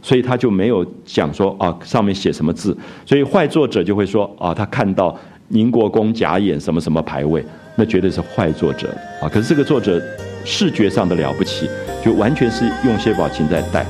[0.00, 2.74] 所以他就没有讲说啊上面写什么字。
[3.04, 5.14] 所以坏作者就会说啊他看到
[5.48, 7.44] 宁国公假眼什么什么牌位。
[7.76, 9.28] 那绝对是坏作者啊！
[9.28, 10.02] 可是这个作者
[10.44, 11.66] 视觉上的了不起，
[12.04, 13.86] 就完全是用薛宝琴在带。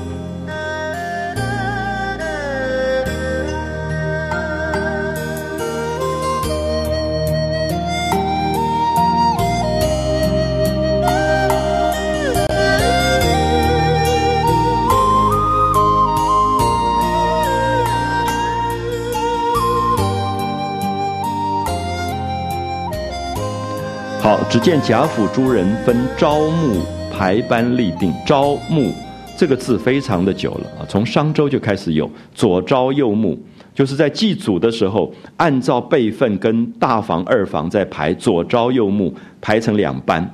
[24.51, 28.13] 只见贾府诸人分朝暮排班立定。
[28.25, 28.91] 朝暮
[29.37, 33.39] 这个字非常的久了啊，从商周就开始有左朝右暮，
[33.73, 40.29] 就是在祭祖的时候，按照辈分跟大房二房在排左朝右暮，排成两班。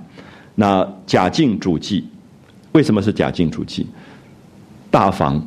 [0.56, 2.04] 那贾敬主祭，
[2.72, 3.86] 为什么是贾敬主祭？
[4.90, 5.40] 大房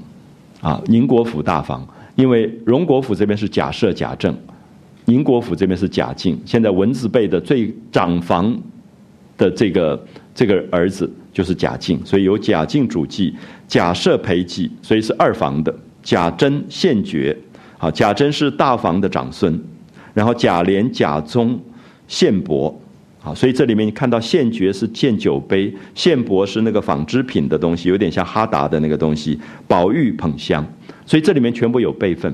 [0.60, 4.32] 啊，宁国府大房，因为荣国府这边是贾赦、贾政。
[5.10, 8.56] 宁国府这边是贾敬，现在文字辈的最长房
[9.36, 13.34] 的这个这个儿子就是贾敬，所以由贾敬主祭，
[13.66, 15.74] 贾赦陪祭，所以是二房的。
[16.00, 17.36] 贾珍献爵，
[17.76, 19.60] 好，贾珍是大房的长孙，
[20.14, 21.60] 然后贾琏、贾宗
[22.06, 22.72] 献帛，
[23.18, 29.36] 好，所以这里面你看到献爵是献酒杯，献帛是那个纺织品的东西，有点像哈达的那个东西。
[29.66, 30.64] 宝玉捧香，
[31.04, 32.32] 所以这里面全部有辈分，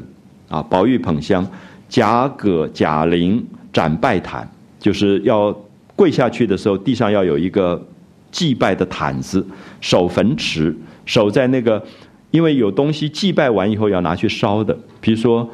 [0.49, 1.45] 啊，宝玉捧香。
[1.89, 5.57] 贾葛、贾玲展拜毯，就是要
[5.95, 7.83] 跪下去的时候，地上要有一个
[8.31, 9.47] 祭拜的毯子。
[9.81, 11.83] 守坟池，守在那个，
[12.31, 15.49] 因为有东西祭拜完以后要拿去烧的，比如说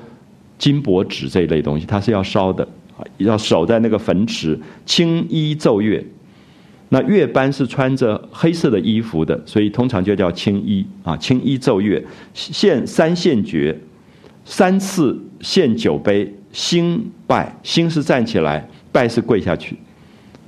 [0.58, 2.66] 金箔纸这一类东西，它是要烧的，
[3.18, 4.58] 要守在那个坟池。
[4.86, 6.02] 青衣奏乐，
[6.88, 11.16] 那乐班是穿着黑色的衣服的，所以通常就叫青衣啊。
[11.16, 12.02] 青衣奏乐，
[12.32, 13.78] 献三献爵。
[14.44, 19.76] 三次献酒杯，兴拜，兴是站起来，拜是跪下去。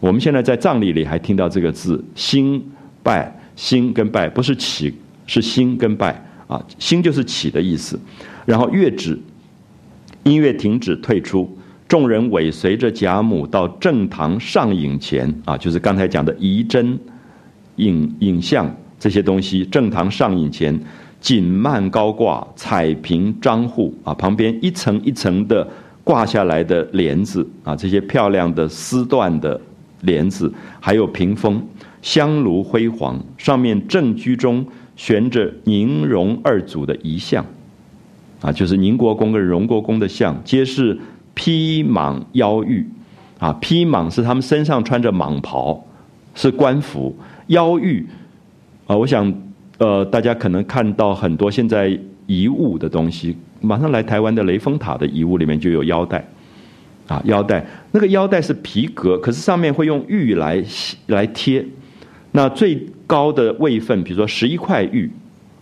[0.00, 2.62] 我们现在在葬礼里还听到这个字，兴
[3.02, 4.94] 拜，兴跟拜不是起，
[5.26, 7.98] 是兴跟拜啊，兴就是起的意思。
[8.46, 9.18] 然后乐止，
[10.22, 16.98] 音乐停止，退出，众人尾随着贾母到正堂上影前啊，就是刚才讲的仪真、
[17.76, 20.78] 影影像这些东西，正堂上影前。
[21.24, 25.66] 锦幔高挂，彩屏张户啊，旁边一层一层的
[26.04, 29.58] 挂下来的帘子啊，这些漂亮的丝缎的
[30.02, 31.66] 帘子，还有屏风，
[32.02, 34.66] 香炉辉煌，上面正居中
[34.96, 37.42] 悬着宁荣二祖的遗像，
[38.42, 40.98] 啊，就是宁国公跟荣国公的像，皆是
[41.32, 42.86] 披蟒腰玉，
[43.38, 45.82] 啊，披蟒是他们身上穿着蟒袍，
[46.34, 47.16] 是官服，
[47.46, 48.06] 腰玉，
[48.86, 49.34] 啊，我想。
[49.78, 56.24] 呃，大家可能看到很多现在遗物的东西，马上来台湾的雷峰塔的遗物里面就有腰带，
[57.08, 60.62] 啊，腰带那个腰带是皮革，可是上面会用玉来
[61.08, 61.64] 来贴。
[62.30, 65.10] 那最高的位份，比如说十一块玉，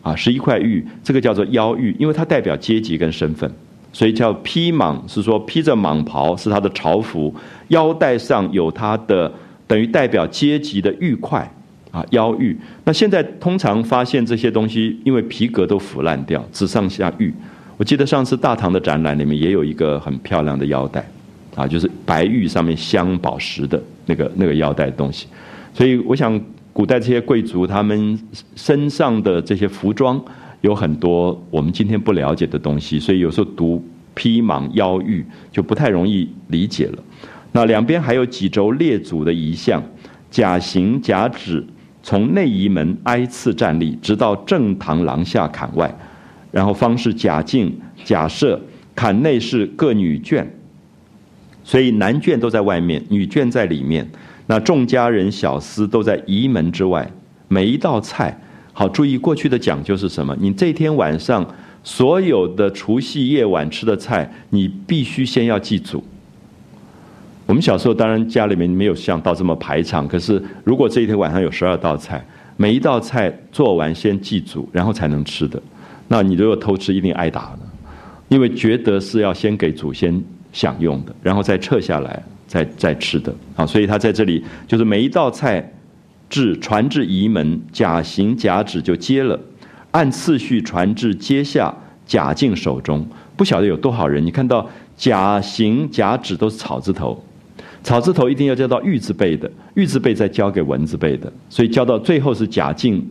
[0.02, 3.50] 啊，十一块玉，这个叫做腰玉，因为它代表阶级跟身份，
[3.92, 7.34] 所以叫披蟒，是说披着蟒袍是他的朝服，
[7.68, 9.32] 腰带上有他的
[9.66, 11.50] 等于代表阶级的玉块。
[11.92, 12.58] 啊，腰玉。
[12.84, 17.32] 那现在通常发现这些东西，因为皮革都腐烂掉，只剩下玉。
[17.76, 21.04] 我记得上次大唐的展览里面也有一个很漂亮的腰带，
[21.54, 25.26] 啊，就是白玉上面镶宝石的那个那个腰带东西。
[25.74, 26.40] 所以我想，
[26.72, 28.18] 古代这些贵族他们
[28.56, 30.22] 身上的这些服装
[30.62, 33.84] 有很多我们今天不了解的东西，所以有时候读
[34.14, 36.98] 披蟒腰玉就不太容易理解了。
[37.52, 39.82] 那两边还有几轴列祖的遗像，
[40.30, 41.62] 甲行甲止。
[42.02, 45.94] 从内仪门挨次站立，直到正堂廊下坎外，
[46.50, 47.72] 然后方是贾敬、
[48.04, 48.58] 贾赦，
[48.94, 50.44] 坎内是各女眷，
[51.62, 54.08] 所以男眷都在外面，女眷在里面。
[54.46, 57.08] 那众家人小厮都在仪门之外。
[57.46, 58.36] 每一道菜，
[58.72, 60.36] 好注意过去的讲究是什么？
[60.40, 61.46] 你这天晚上
[61.84, 66.02] 所有的除夕夜晚吃的菜，你必须先要祭祖，
[67.52, 72.24] 我们小时候当然家里面没有像到这么排场，可是如果这一天晚上有十二道菜，
[72.56, 75.62] 每一道菜做完先祭祖，然后才能吃的，
[76.08, 77.58] 那你如果偷吃一定挨打的，
[78.28, 80.18] 因为觉得是要先给祖先
[80.50, 83.30] 享用的，然后再撤下来再再吃的。
[83.54, 85.74] 啊，所以他在这里就是每一道菜
[86.30, 89.38] 至传至仪门，甲行甲旨就接了，
[89.90, 91.74] 按次序传至阶下
[92.06, 97.22] 甲进手中，不晓得有多少人，你看到甲行甲旨都是草字头。
[97.82, 103.04] 草字头一定要交到玉字辈的，玉字辈再交给文字辈的，所以交到最后是贾敬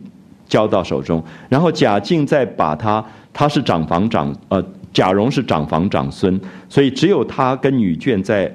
[0.48, 8.50] 交到手中，然后贾敬再把他，他是长房长，呃，贾蓉是长房长孙，所以只有他跟女眷在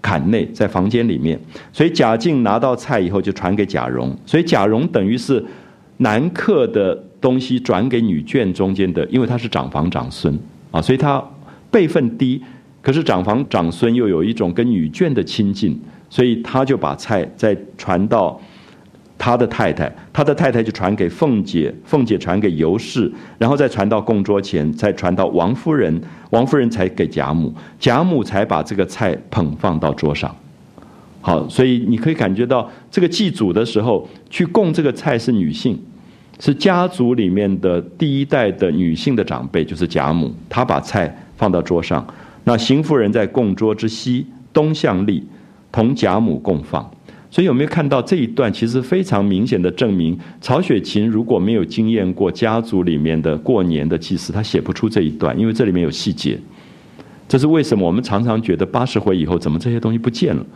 [0.00, 1.38] 坎内，在房间里面，
[1.72, 5.44] 所以贾敬拿到菜以后就传给贾蓉，所以贾蓉等于是
[5.96, 10.38] 男客的东西转给女眷中间的，因为他是长房长孙
[10.70, 11.20] 啊，所以他
[11.72, 12.40] 辈分低。
[12.86, 15.76] 可是长房长孙又有一种跟女眷的亲近，
[16.08, 18.40] 所以他就把菜再传到
[19.18, 30.32] 他的太太，他的太太就传给凤姐，凤姐传给尤氏，然后再传到供桌前，再传到王夫人，王夫人才给贾母，贾母才把这个菜捧放到桌上。
[31.20, 35.76] 好，所以你可以感觉到这个祭祖的时候去供这个菜是女性，
[36.38, 42.06] 是家族里面的第一代的女性的长辈，就是贾母，她把菜放到桌上。
[42.48, 45.20] 那邢夫人在供桌之西东向立，
[45.72, 46.88] 同贾母共放。
[47.28, 48.50] 所以有没有看到这一段？
[48.52, 56.38] 其实非常明显的证明，曹雪芹如果没有经验过家族里面的过年的祭祀，他写不出这一段，因为这里面有细节。
[57.26, 57.84] 这是为什么？
[57.84, 60.46] 我们常常觉得八十回以后怎么这些东西不见了？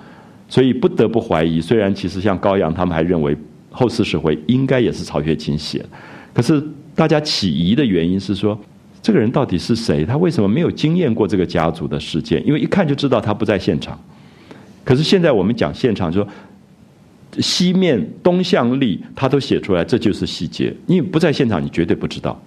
[0.48, 1.60] 所以不得不怀疑。
[1.60, 3.36] 虽然其实像高阳他们还认为
[3.68, 5.88] 后四十回应该也是曹雪芹写的，
[6.32, 6.62] 可是
[6.94, 8.56] 大家起疑的原因是说。
[9.02, 10.04] 这个人到底是谁？
[10.04, 12.46] 他为什么没有经验过这个家族的事件？
[12.46, 13.98] 因为一看就知道他不在现场。
[14.84, 16.26] 可是现在我们讲现场，说
[17.38, 20.74] 西面东向立，他都写出来，这就是细节。
[20.86, 22.38] 因为不在现场，你绝对不知道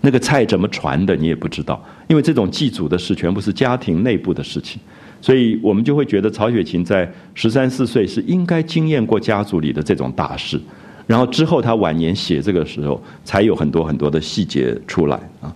[0.00, 1.84] 那个菜怎么传的，你也不知道。
[2.08, 4.80] 因为这种祭祖的事，全部是家庭内部的事情，
[5.20, 10.60] 所以我们就会觉得曹雪芹在十三四岁是应该经验过家族里的这种大事。
[11.06, 15.54] 然后之后，他晚年写这个时候，才有很多很多的细节出来啊。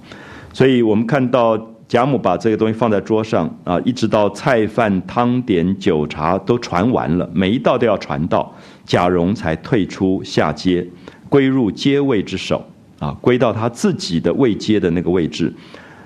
[0.52, 8.52] 所以我们看到贾母把这个东西放在桌上啊，一直到菜饭汤点酒茶都传完了，每一道都要传到，
[8.84, 10.86] 贾蓉才退出下阶，
[11.28, 12.64] 归入阶位之首
[13.00, 15.52] 啊，归到他自己的位阶的那个位置。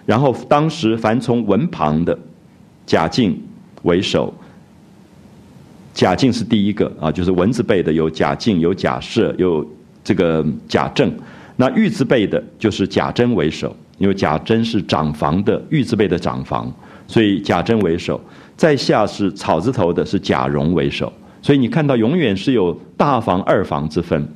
[0.06, 2.18] 然后当时凡从文旁的，
[2.86, 3.38] 贾敬
[3.82, 4.32] 为首。
[5.94, 9.64] 贾敬是第一个啊，就是文字辈的有贾敬、有贾赦、有
[10.02, 11.10] 这个贾政。
[11.56, 16.70] 那玉字辈的就是贾珍为首，因为贾珍是长房的玉字辈的长房，
[17.06, 18.20] 所以贾珍为首。
[18.56, 21.12] 在下是草字头的，是贾蓉为首。
[21.40, 24.28] 所以你看到永远是有大房、二房之分。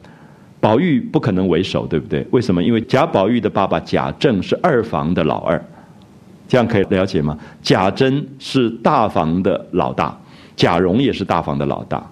[0.61, 2.25] 宝玉不可能为首，对不对？
[2.31, 2.63] 为什么？
[2.63, 5.61] 因为贾宝玉的爸爸贾政是二房的老二，
[6.47, 7.37] 这样可以了解吗？
[7.63, 10.17] 贾珍是大房的老大。
[10.59, 12.05] 贾蓉也是大房的老大，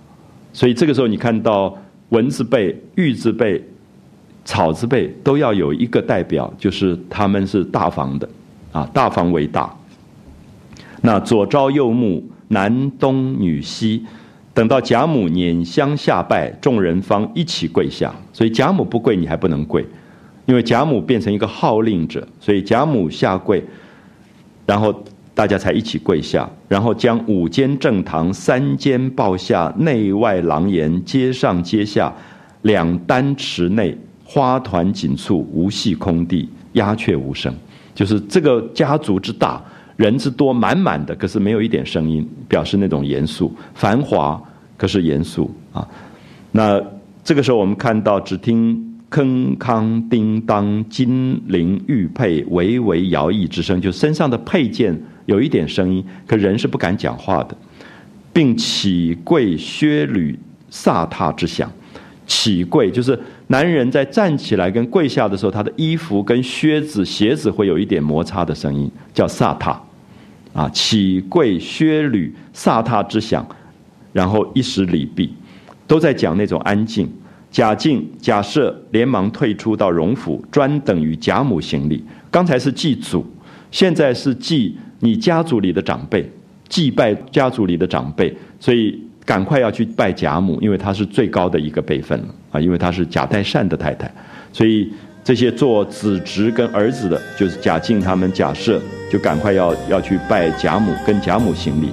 [0.52, 1.76] 所以这个时候你看到
[2.10, 3.60] 文字辈、玉字辈、
[4.44, 8.28] 草字辈都要有一个代表，就是他们是大房的，
[8.70, 9.68] 啊，大房为大。
[11.02, 14.06] 那左朝右穆，男东女西，
[14.54, 18.14] 等到贾母拈香下拜，众人方一起跪下。
[18.32, 19.84] 所以贾母不跪，你还不能跪，
[20.46, 23.64] 因为贾母变成一个号令者，所以贾母下跪，
[24.64, 24.94] 然后。
[25.36, 32.10] 大家才一起跪下，然后将五间正堂、三间报下、内外廊檐、阶上阶下、
[32.62, 37.54] 两丹池内花团锦簇，无隙空地，鸦雀无声。
[37.94, 39.62] 就是这个家族之大，
[39.96, 44.42] 人之多，满满的，可是没有一点声音，表示那种严肃、繁华，
[44.78, 45.86] 可是严肃啊。
[46.50, 46.82] 那
[47.22, 55.00] 这个时候，我们看到，只听铿锵叮当，金铃玉佩，微微摇曳之声，就身上的佩剑。
[55.26, 57.56] 有一点声音，可人是不敢讲话的，
[58.32, 60.38] 并起跪靴履
[60.70, 61.70] 飒沓之响。
[62.28, 69.80] 起跪就是男人在站起来跟跪下的时候，他的衣服跟靴子、鞋子会有一点摩擦的声音，叫飒沓。
[70.52, 73.46] 啊，起跪靴履飒沓之响，
[74.12, 75.34] 然后一时礼毕，
[75.86, 77.08] 都在讲那种安静。
[77.56, 82.04] 贾敬、贾赦连忙退出到荣府，专等于贾母行礼。
[82.30, 83.26] 刚才是祭祖，
[83.70, 84.76] 现在是祭。
[85.00, 86.30] 你家族里的长辈
[86.68, 94.12] 祭拜家族里的长辈，所以赶快要去拜贾母，因为她是最高的一个辈分了啊，因为她是贾代善的太太，
[94.52, 94.92] 所以
[95.24, 98.78] 这些做子侄跟儿子的，就是贾敬他们、贾赦，
[99.10, 101.88] 就赶快要要去拜贾母，跟贾母行礼。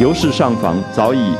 [0.00, 1.34] 尤氏上房早已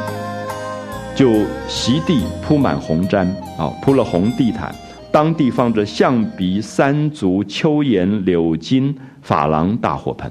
[1.16, 1.32] 就
[1.66, 4.70] 席地铺满红毡，啊，铺了红地毯。
[5.10, 8.94] 当地放着象鼻、三足、秋岩、柳金、
[9.26, 10.30] 珐琅大火盆。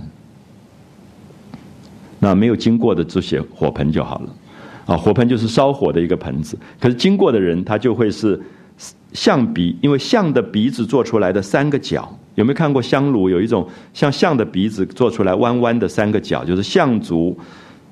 [2.19, 4.29] 那没有经过的就写火盆就好了，
[4.85, 6.55] 啊，火盆就是烧火的一个盆子。
[6.79, 8.39] 可是经过的人，他就会是
[9.11, 12.07] 象鼻，因为象的鼻子做出来的三个角。
[12.35, 13.27] 有没有看过香炉？
[13.27, 17.37] 有一种像象的鼻子做出来弯弯的三个角，就是象足、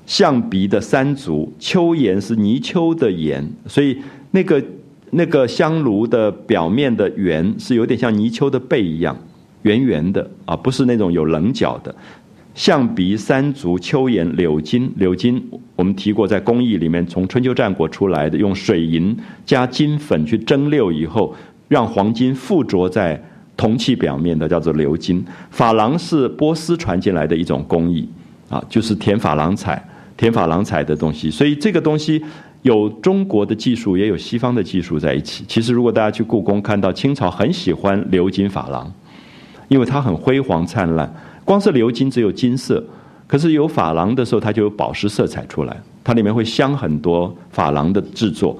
[0.08, 1.52] 象鼻的三足。
[1.58, 3.96] 丘岩是泥鳅的岩，所以
[4.30, 4.64] 那个
[5.10, 9.16] 那个香炉的表面的圆是有点像泥鳅的背一样，
[9.62, 11.94] 圆圆的啊，不是那种有棱角的。
[12.54, 15.40] 象鼻、三足、丘岩、柳金，柳金
[15.76, 21.34] 我们提过，在工艺里面从春秋战国出来的，用水银加金粉去蒸馏以后，
[21.68, 23.22] 让黄金附着在。
[23.58, 28.08] 铜器表面的叫做鎏金，珐琅是波斯传进来的一种工艺，
[28.48, 29.84] 啊，就是填珐琅彩、
[30.18, 31.30] 填珐琅彩的东西。
[31.30, 32.22] 所以这个东西
[32.60, 35.44] 有中国的技术，也有西方的技术在一起。
[35.48, 38.92] 其实如果大家去故宫看到，清朝很喜欢鎏金珐琅，
[39.68, 41.10] 因为它很辉煌灿烂。
[41.44, 42.84] 光是鎏金只有金色，
[43.26, 48.58] 可是有珐琅的时候，它就有宝石色彩出来，它里面会镶很多珐琅的制作。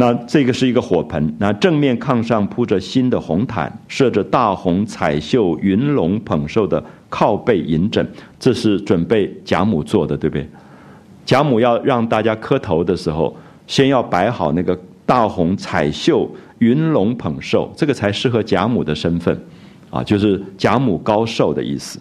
[0.00, 8.08] 那这个是一个火盆，那正面炕上铺着新的红毯，设着大红彩绣云龙捧寿的靠背银枕，
[8.38, 10.48] 这是准备贾母做的，对不对？
[11.28, 14.74] 贾母要让大家磕头的时候，先要摆好那个
[15.04, 16.26] 大红彩绣
[16.60, 19.38] 云龙捧寿，这个才适合贾母的身份，
[19.90, 22.00] 啊，就是贾母高寿的意思。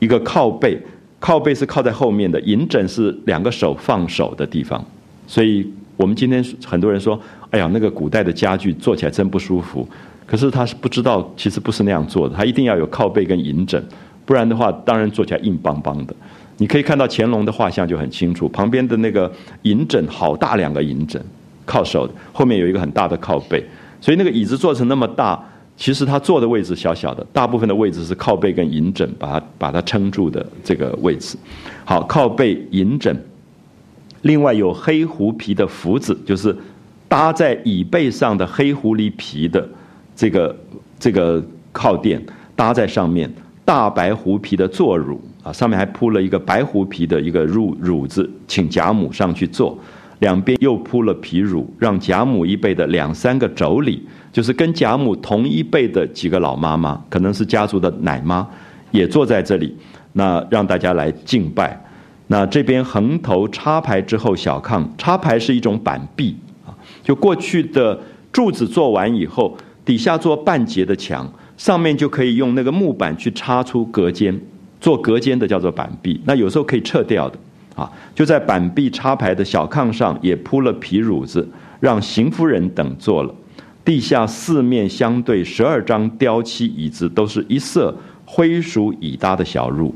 [0.00, 0.76] 一个靠背，
[1.20, 4.84] 靠背是靠在后面的，银枕是两个手放手的地方，
[5.28, 5.72] 所以。
[5.96, 7.20] 我们今天很多人说
[7.52, 9.86] ：“哎呀，那个古代的家具坐起来真不舒服。”
[10.26, 12.34] 可是他是不知道，其实不是那样做的。
[12.34, 13.84] 他一定要有靠背跟银枕，
[14.24, 16.16] 不然的话，当然坐起来硬邦邦的。
[16.60, 19.32] 你可以看到乾隆的画像就很清楚，旁边的那个
[19.62, 21.18] 银枕好大两个银枕，
[21.64, 23.64] 靠手的，后面有一个很大的靠背。
[23.98, 25.42] 所以那个椅子做成那么大，
[25.74, 31.38] 其实他坐的位置小小的，大部分的位置是靠背跟银枕把它把它撑住的这个位置。
[31.86, 33.16] 好，靠背银枕。
[34.20, 36.54] 另外有黑狐皮的福子，就是
[37.08, 39.66] 搭在椅背上的黑狐狸皮的
[40.14, 40.54] 这个
[40.98, 41.42] 这个
[41.72, 42.22] 靠垫，
[42.54, 43.32] 搭在上面。
[43.64, 49.78] 大白狐皮的坐褥啊，上面还铺了一个白狐皮的一个褥褥子，请贾母上去坐。
[50.18, 53.98] 两边又铺了皮褥，让贾母一辈的两三个妯娌，
[54.30, 58.46] 就是跟贾母同一辈的几个老妈妈，可能是家族的奶妈，
[58.90, 59.74] 也坐在这里，
[60.12, 61.82] 那让大家来敬拜。
[62.26, 66.36] 那这边横头插排之后，小炕插排是一种板壁
[66.66, 67.98] 啊，就过去的
[68.30, 71.26] 柱子做完以后，底下做半截的墙，
[71.56, 74.38] 上面就可以用那个木板去插出隔间，
[74.80, 76.20] 做隔间的叫做板壁。
[76.24, 77.38] 那有时候可以撤掉的
[77.76, 83.34] 啊，就在板壁插排的小炕上也铺了皮褥子，让邢夫人等坐了。
[83.84, 89.92] 地下四面相对十二张雕漆椅子，都是一色灰鼠椅搭的小褥。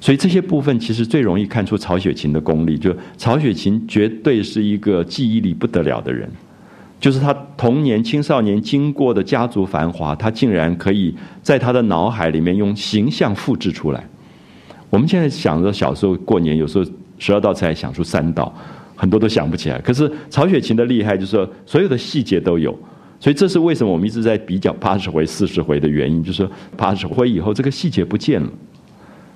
[0.00, 6.30] 所以这些部分其实最容易看出曹雪芹的功力，就曹雪芹绝对是一个记忆力不得了的人，
[7.00, 14.06] 就是他童年、青少年经过的家族繁华，他竟然可以在他的脑海里面用形象复制出来。
[14.90, 16.84] 我们现在想着小时候过年，有时候
[17.18, 18.54] 十二道菜想出三道，
[18.94, 19.78] 很多都想不起来。
[19.80, 22.78] 可是曹雪芹的厉害就是说，所有的细节都有，
[23.18, 28.50] 所以这是为什么我们一直在比较八十回、四十回的原因，就是说八十回以后这个细节不见了。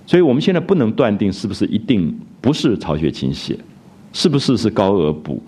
[0.07, 3.59] 所以我们现在不能断定是不是一定不是曹雪芹写，
[4.13, 5.43] 是不是是高额补？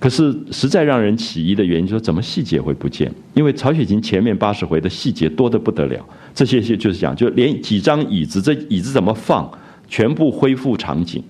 [0.00, 3.12] 可是实在让人起疑的原因，就是怎么细节会不见？
[3.34, 9.50] 因为曹雪芹前面八十回的细节多得不得了，这些些就是讲，就连几张椅子，这椅子怎么放，
[9.88, 11.20] 全部恢复场景，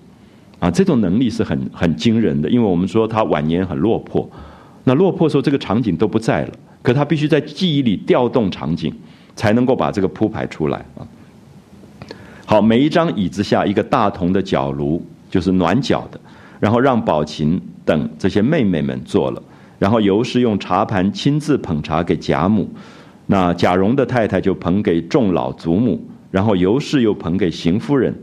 [0.59, 2.47] 啊，这种能力是很很惊人的。
[2.47, 4.29] 因为我们说他晚年很落魄，
[4.83, 6.53] 那落魄时候这个场景都不在了，
[6.83, 8.93] 可他必须在记忆里调动场景，
[9.35, 11.01] 才能够把这个铺排出来啊。
[12.45, 16.19] 好，每一张椅子下一个大铜的脚炉，就是暖脚的，
[16.59, 19.41] 然后让宝琴等这些妹妹们坐了，
[19.77, 22.69] 然后尤氏用茶盘亲自捧茶给贾母，
[23.27, 25.99] 那贾蓉的太太就捧给众老祖母，
[26.31, 28.13] 然后尤氏又捧给邢夫人，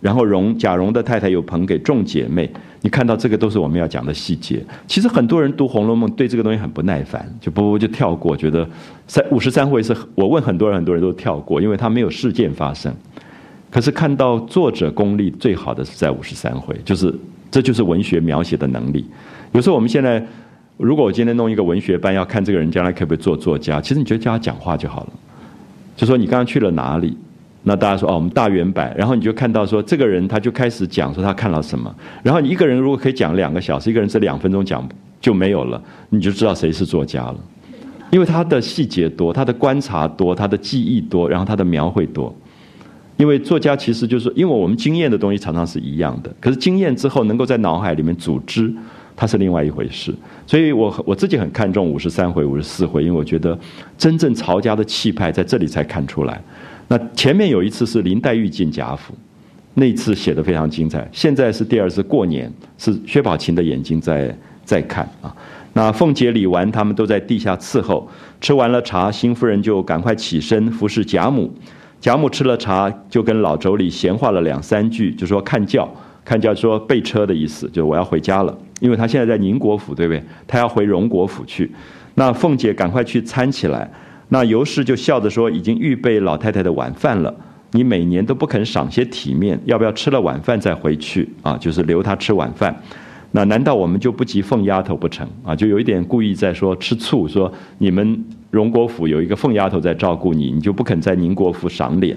[0.00, 2.50] 然后蓉贾蓉的太太又捧给众姐妹。
[2.80, 4.64] 你看到这个都是我们要讲的细节。
[4.86, 8.64] 其实很多人读《红楼梦》对这个东西很不耐烦，就不不就跳过，觉得
[9.08, 12.94] 三五十三回是我问很多人，很多人都跳过，因为它没有事件发生。
[13.68, 17.12] 可是看到作者功力最好的是在五十三回，就是
[17.50, 19.04] 这就是文学描写的能力。
[19.52, 20.22] 有时候我们现在，
[20.76, 25.12] 如果我今天弄一个文学班，要看这个人将来可不可以做作家，其实你就叫他讲话就好了。
[25.96, 27.16] 就说你刚刚去了哪里，
[27.62, 31.92] 那大家说哦，我们大圆柏，然后你就看到说这个人他就开始讲说他看到什么，
[32.22, 34.86] 然后你一个人如果可以讲两个小时，一个人是两分钟讲
[35.20, 37.36] 就没有了，你就知道谁是作家了，
[38.10, 42.34] 因为他的细节多，他的观察多，他的记忆多，然后他的描绘多。
[43.18, 48.72] 因为作家其实就是，因为我们经验的东西常常是一样的，可是经验之后能够在脑海里面组织，
[49.16, 50.14] 它是另外一回事。
[50.46, 53.58] 所以我我自己很看重五十三回、五十四回，因为我觉得
[53.98, 56.40] 真正曹家的气派在这里才看出来。
[56.86, 59.12] 那前面有一次是林黛玉进贾府，
[59.74, 61.06] 那次写的非常精彩。
[61.12, 64.32] 现在是第二次过年，是薛宝琴的眼睛在
[64.64, 65.34] 在看啊。
[65.72, 68.08] 那凤姐、李纨他们都在地下伺候，
[68.40, 71.52] 吃完了茶，邢夫人就赶快起身服侍贾母。
[72.00, 75.88] 贾母吃了茶，就跟老妯娌闲话了两三句，就说看轿，
[76.24, 80.22] 看轿说备车的意思，就我要回家了，因为他现在在宁国府，对不对？
[80.46, 81.68] 他要回荣国府去。
[82.14, 83.90] 那凤姐赶快去搀起来，
[84.28, 87.34] 那尤氏就笑着说，已经预备老太太的晚饭了，
[87.72, 91.58] 你每年都不肯赏些体面，要不要吃了晚饭再回去啊？
[91.58, 92.80] 就是留她吃晚饭。
[93.32, 95.54] 那难道我们就不及凤丫头不成啊？
[95.54, 98.24] 就有一点故意在说吃醋，说你们。
[98.50, 102.16] 荣国府有一个凤丫头在照顾你，你就不肯在宁国府赏脸。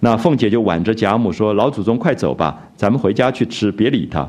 [0.00, 4.28] 那凤姐就挽着贾母说：“老祖宗快走吧，咱们回家去吃，别理他。”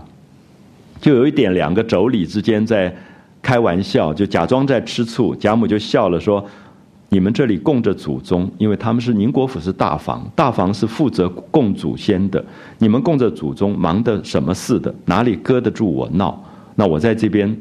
[1.01, 2.95] 就有一点两个妯娌之间在
[3.41, 5.35] 开玩笑，就假装在吃醋。
[5.35, 6.43] 贾母就笑了说
[7.09, 12.43] ：“你们这里供着祖宗，因为他们是宁国府是大房，大房是负责供祖先的。
[12.79, 14.93] 你们供着祖宗，忙的什么似的？
[15.05, 16.43] 哪里搁得住我闹？
[16.75, 17.55] 那我在这边。”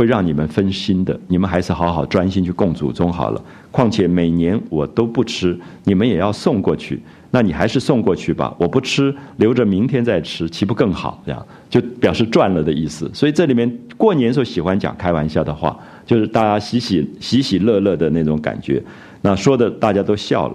[0.00, 3.44] 会让你们分心的，你们还是好好专心去供祖宗好了。
[3.70, 6.98] 况且每年我都不吃，你们也要送过去，
[7.30, 8.54] 那你还是送过去吧。
[8.56, 11.22] 我不吃，留着明天再吃，岂不更好？
[11.26, 13.10] 这样就表示赚了的意思。
[13.12, 18.82] 所以这里面过年时候喜欢讲开玩笑的话，就是大家喜喜喜喜乐乐的那种感觉。
[19.20, 20.54] 那说的大家都笑了，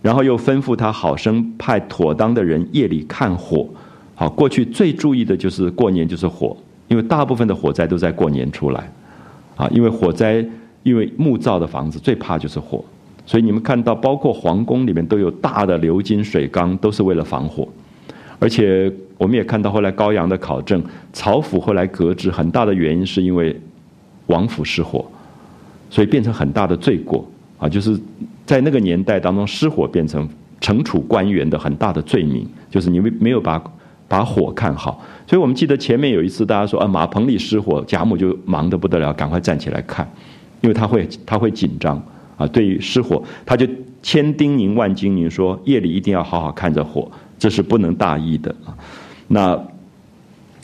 [0.00, 3.68] 然后又吩咐他好生派妥当的人夜里看火。
[4.14, 6.56] 好，过去最注意的就是过年就是火。
[6.88, 8.90] 因为大部分的火灾都在过年出来，
[9.56, 10.44] 啊，因为火灾，
[10.82, 12.84] 因为木造的房子最怕就是火，
[13.24, 17.68] 所以你们看到，包括皇宫里面都有大的鎏金水缸，都是为了防火。
[18.40, 20.82] 而且我们也看到后来高阳的考证，
[21.12, 23.54] 曹府后来革职很大的原因是因为
[24.26, 25.04] 王府失火，
[25.90, 27.28] 所以变成很大的罪过。
[27.58, 27.98] 啊，就是
[28.46, 30.28] 在那个年代当中，失火变成
[30.60, 33.60] 惩处官员的很大的罪名，就是你们没有把
[34.08, 35.00] 把火看好。
[35.26, 40.10] 所以我们记得前面有一次，大家说啊，马棚里失火，贾母就忙得不得了，赶快站起来看，
[40.62, 42.02] 因为他会他会紧张
[42.36, 42.46] 啊。
[42.46, 43.66] 对于失火，他就
[44.02, 48.74] 千叮咛万叮咛说，夜里一定要好好看着火，这是不能大意的啊。
[49.26, 49.62] 那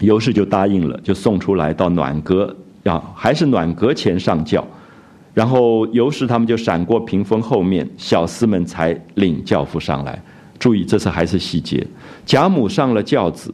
[0.01, 4.67] 尤氏就答应了，就送出来到暖阁，啊还是暖阁前上轿，
[5.35, 10.21] 然后尤氏他们就闪过屏风后面，小厮们才领轿夫上来。
[10.65, 11.87] 注意，这次还是细节，
[12.25, 13.53] 贾母上了轿子。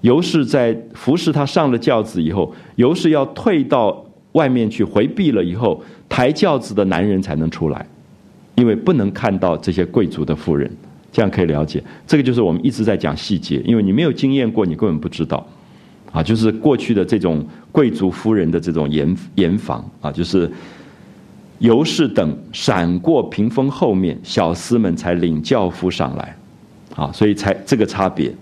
[0.00, 7.86] 尤氏在服侍她上了轿子以后，尤氏要退到外面去回避了以后，抬轿子的男人才能出来，
[8.54, 10.74] 因为不能看到这些贵族的妇人，
[11.12, 11.84] 这样可以了解。
[12.06, 15.46] 这个就是我们一直在讲细节，因为你没有经验过，你根本不知道。
[16.12, 20.50] 啊，就是过去的这种贵族夫人的这种严严防啊，就是
[21.58, 26.34] 尤氏等闪过屏风后面，小厮们才领轿夫上来，
[26.98, 28.34] 啊，所以才这个差别。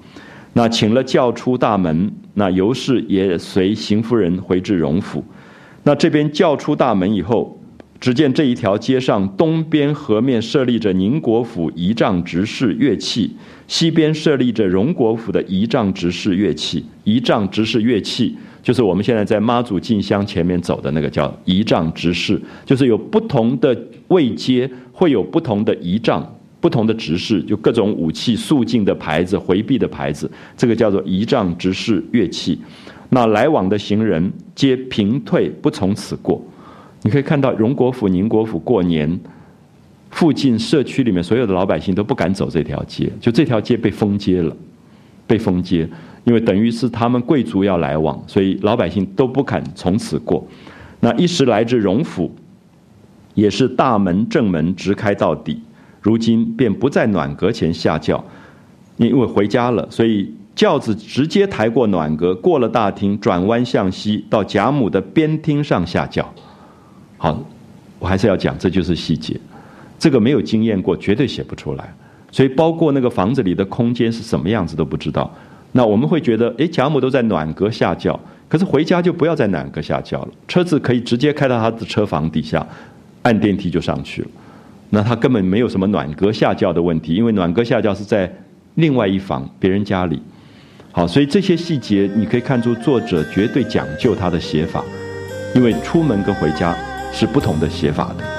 [0.54, 5.22] 那请了轿出大门，那尤氏也随邢夫人回至荣府。
[5.82, 7.60] 那这边轿出大门以后，
[8.00, 13.36] 只见这一条街上东边河面设立着宁国府仪仗执事乐器，
[13.68, 16.82] 西边设立着荣国府的仪仗执事乐器。
[17.04, 23.78] 仪仗执事乐器就是我们现在在妈祖进香前面走的那个叫仪仗执事，就是有不同的
[24.08, 26.35] 位阶会有不同的仪仗。
[26.66, 32.58] 不同的执事，就各种武器、肃静的牌子、回避的牌子，这个叫做仪仗执事乐器。
[33.08, 36.44] 那来往的行人皆平退，不从此过。
[37.02, 39.16] 你可以看到荣国府、宁国府过年，
[40.10, 44.56] 附近社区里面所有的老百姓都不敢走这条街，就这条街被封街了，
[45.24, 45.88] 被封街，
[46.24, 50.44] 因为等于是他们贵族要来往，所以老百姓都不敢从此过。
[50.98, 52.34] 那一时来至荣府，
[53.34, 55.60] 也是大门正门直开到底。
[56.06, 58.24] 如今便不在暖阁前下轿，
[58.96, 66.32] 因为回家了，所以轿子直接抬过暖阁，过了大厅，转弯向西，到贾母的边厅上下轿。
[67.18, 67.36] 好，
[67.98, 69.36] 我还是要讲，这就是细节，
[69.98, 71.92] 这个没有经验过，绝对写不出来。
[72.30, 75.28] 所以包括那个房子里的空间是什么样子都不知道。
[75.72, 82.64] 那我们会觉得，哎，贾母都在暖阁下轿，可是回家就不要在暖阁下轿了，车子可以直接开到他的车房底下，
[83.22, 84.28] 按电梯就上去了。
[84.90, 88.32] 那他根本没有什么暖阁下轿的问题，因为暖阁下轿是在
[88.74, 90.22] 另外一房别人家里。
[90.92, 94.82] 好，所以这些细节你可以看出作者绝对讲究他的写法，
[95.54, 96.74] 因为出门跟回家
[97.12, 98.35] 是不同的写法的。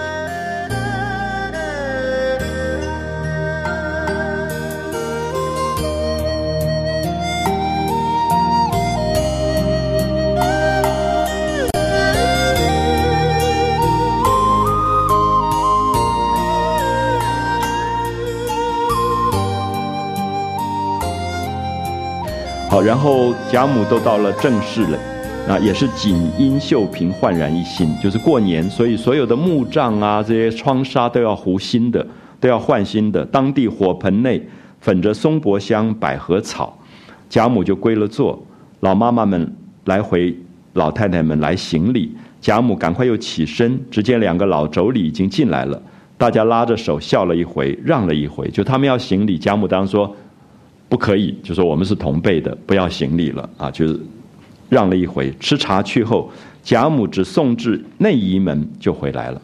[22.88, 24.98] 然后贾母都到了正室了，
[25.50, 27.94] 啊，也是锦衣绣屏，焕然一新。
[28.02, 32.08] 就是过年，所以所有的木帐啊，这些窗纱都要糊新的，
[32.40, 33.26] 都要换新的。
[33.26, 34.42] 当地火盆内
[34.80, 36.80] 粉着松柏香、百合草，
[37.28, 38.42] 贾母就归了座。
[38.80, 40.34] 老妈妈们来回，
[40.72, 42.16] 老太太们来行礼。
[42.40, 45.82] 贾母赶快又起身，只见两个老妯娌已经进来了，
[46.18, 48.48] 大家拉着手笑了一回，让了一回。
[48.48, 50.16] 就他们要行礼，贾母当说。
[50.90, 53.70] 不可以，就说我们是同辈的，不要行礼了啊！
[53.70, 54.00] 就是
[54.70, 55.34] 让了一回。
[55.40, 56.32] 吃茶去后，
[56.64, 59.42] 贾母只送至内仪门就回来了。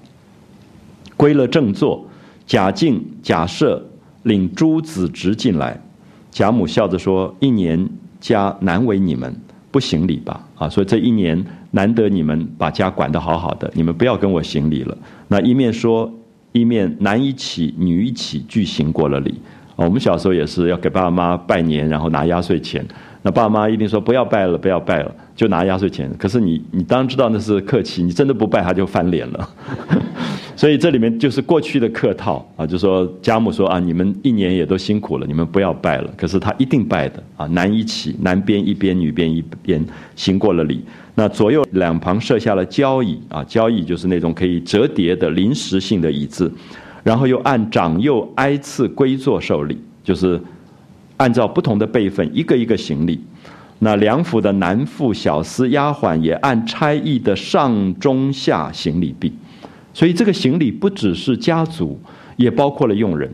[1.18, 2.06] 归了正座，
[2.48, 3.82] 贾敬、贾赦
[4.24, 5.80] 领诸子侄进来。
[6.32, 7.88] 贾母笑着说：“一年
[8.20, 9.36] 家难为你们，
[9.70, 10.48] 不行礼吧？
[10.56, 16.12] 啊，所以这一年难得你们把家管得好好的，你们不要跟我行礼了。”那一面说，
[16.54, 19.36] 一面男一起，女一起，俱行过了礼。
[19.76, 22.86] 我们小时候也是要给爸爸妈拜年，然后拿压岁钱。
[23.26, 26.12] 那爸妈一定说不要拜了，不要拜了，就拿压岁钱。
[26.18, 29.50] 可是你，你当然知道那是客气，你真的不拜他就翻脸了。
[30.56, 36.14] 所以这里面就是过去的客套啊，就说家母说啊，你们一年也都辛苦了，你们不要拜了。
[36.18, 39.84] 可是他一定拜的啊，男一起，男边一边，女边一边，
[40.16, 40.84] 行过了礼。
[41.16, 46.52] 那左右两旁设下了交椅啊，交椅就是那种可以折叠的临时性的椅子。
[47.04, 50.42] 然后又按长幼挨次归座受礼，就是
[51.18, 53.22] 按照不同的辈分一个一个行礼。
[53.80, 59.34] 那梁府的男妇、小厮、丫鬟也按差役的上中下行礼毕。
[59.94, 62.00] 所以这个行礼不只是家族，
[62.38, 63.30] 也包括了佣人。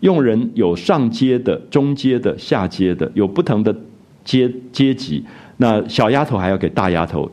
[0.00, 3.74] 佣人有上阶的、中阶的、下阶的，有不同的
[4.22, 5.24] 阶阶级。
[5.56, 7.30] 那小丫头还要给大丫头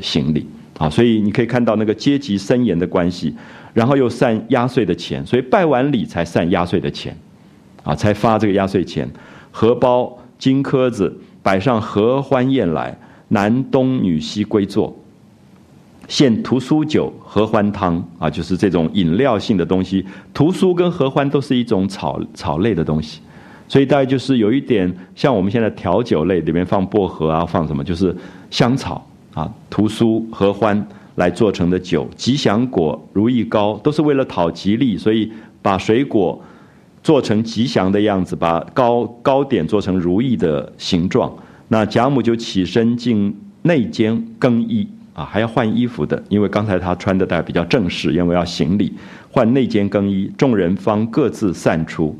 [0.00, 0.46] 行礼
[0.78, 3.34] 啊，所以你可以看到那个阶级森严的关系。
[3.74, 7.16] 然后又散压岁的钱，所以拜完礼才散压岁的钱，
[7.84, 9.08] 啊，才发这个压岁钱，
[9.52, 12.98] 荷包、金颗子摆上合欢宴来，
[13.28, 14.96] 男东女西归坐，
[16.08, 20.04] 献屠苏酒、合欢汤啊，就是这种饮料性的东西。
[20.34, 23.20] 屠苏跟合欢都是一种草草类的东西，
[23.68, 28.16] 所以大概就是有一点像我们现在调酒类里面放薄荷啊，放什么就是
[28.50, 29.06] 香草
[29.38, 30.86] 啊，屠苏、合欢。
[31.18, 35.28] 来做成的酒，吉祥果、如意糕都是为了讨吉利，所以
[35.60, 36.40] 把水果
[37.02, 41.36] 做成吉祥的样子，把糕糕点做成如意的形状。
[41.66, 48.94] 那贾母就起身进内间更衣啊，还要换衣服的，因为刚才她穿的带比较正式，因为要行礼，
[49.28, 50.30] 换内间更衣。
[50.38, 52.16] 众人方各自散出，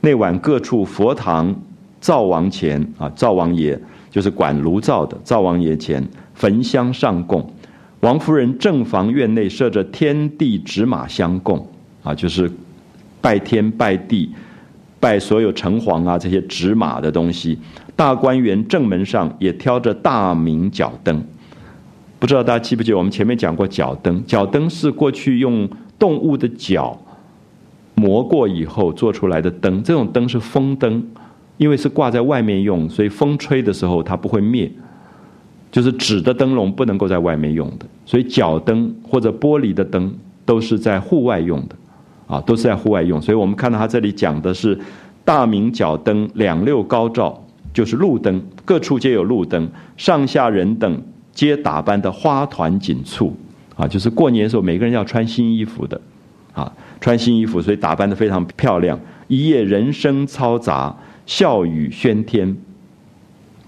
[0.00, 1.52] 那晚各处佛堂
[2.00, 3.76] 灶王前啊，灶王爷
[4.08, 6.00] 就是管炉灶的，灶王爷前
[6.36, 7.52] 焚香上供。
[8.00, 11.66] 王夫人正房院内设着天地纸马相供，
[12.04, 12.48] 啊，就是
[13.20, 14.30] 拜天拜地，
[15.00, 17.58] 拜所有城隍啊这些纸马的东西。
[17.96, 21.24] 大观园正门上也挑着大明角灯，
[22.18, 24.22] 不知道大家记不记得我们前面讲过角灯？
[24.26, 25.66] 角灯是过去用
[25.98, 26.96] 动物的角
[27.94, 31.02] 磨过以后做出来的灯，这种灯是风灯，
[31.56, 34.70] 因为是挂在外面用，所以风吹的时候它不会灭。
[35.70, 40.14] 就是纸的灯笼不能够在外面用的，所以脚灯或者玻璃的灯
[40.44, 41.76] 都是在户外用的，
[42.26, 43.20] 啊，都是在户外用。
[43.20, 44.78] 所以我们看到他这里讲的是
[45.24, 47.44] 大明脚灯两六高照，
[47.74, 51.02] 就是路灯，各处皆有路灯，上下人等
[51.32, 53.36] 皆打扮的花团锦簇，
[53.74, 56.00] 啊，就是过年的时候每个人要穿新衣服的，
[56.54, 58.98] 啊，穿新衣服，所以打扮的非常漂亮。
[59.28, 60.96] 一夜人声嘈杂，
[61.26, 62.56] 笑语喧天。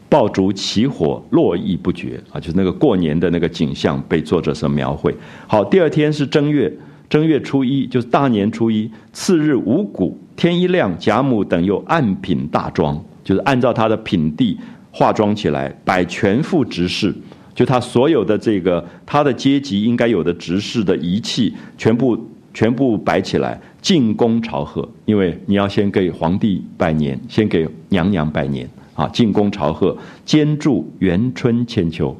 [0.08, 2.40] 爆竹起火，络绎不绝啊！
[2.40, 5.14] 就是那个过年的那个景象被作者所描绘。
[5.46, 6.72] 好，第二天是正月，
[7.10, 8.90] 正月初一就是大年初一。
[9.12, 14.56] 次日五谷，天一亮，贾母等又按品大妆，就是按照他的品地
[14.90, 17.14] 化妆起来，摆全副执事，
[17.54, 22.18] 就他所有的这个他的阶级应该有的执事的仪器，全部
[22.54, 24.88] 全部摆起来，进宫朝贺。
[25.04, 28.66] 因为你要先给皇帝拜年，先给娘娘拜年。
[28.98, 32.16] 啊，进宫朝贺，兼祝元春千秋。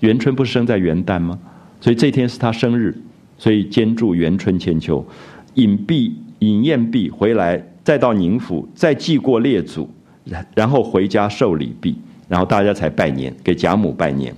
[0.00, 1.38] 元春不是生在元旦吗？
[1.80, 2.92] 所以这天是他生日，
[3.38, 5.06] 所以兼祝元春千秋。
[5.54, 9.88] 饮毕饮宴毕回来，再到宁府，再祭过列祖，
[10.24, 11.96] 然然后回家受礼毕，
[12.28, 14.34] 然后大家才拜年，给贾母拜年，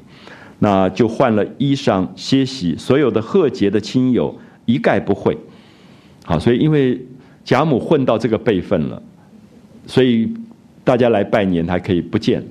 [0.59, 5.39] 那就换了衣裳歇息，所有的贺节的亲友一概不会。
[6.27, 7.01] 好，所以因为
[7.45, 9.03] 贾母混到这个辈分了，
[9.87, 10.31] 所以
[10.89, 12.43] 大家来拜年他可以不见，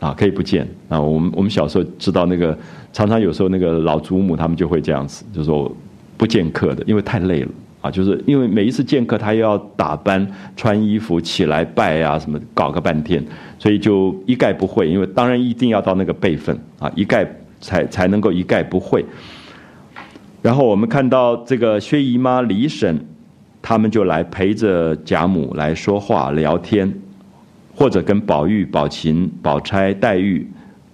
[0.00, 1.00] 啊，可以不见啊。
[1.00, 2.58] 我们我们小时候知道那个，
[2.92, 5.72] 常常有时候那个老祖母他们就会这样子，就说
[6.16, 7.48] 不见客的，因为太累了。
[7.80, 10.26] 啊，就是因为每一次见客，他又要打扮、
[10.56, 13.24] 穿衣服、起来拜啊，什么搞个半天，
[13.60, 14.90] 所以就一概不会。
[14.90, 17.24] 因为当然一定要到那个辈分啊，一概
[17.60, 19.04] 才才能够一概不会。
[20.42, 22.98] 然后我们看到这个薛姨妈、李婶，
[23.62, 26.92] 他们就来陪着贾母来说话聊天，
[27.78, 30.44] 或者跟宝玉、宝琴、宝钗、黛玉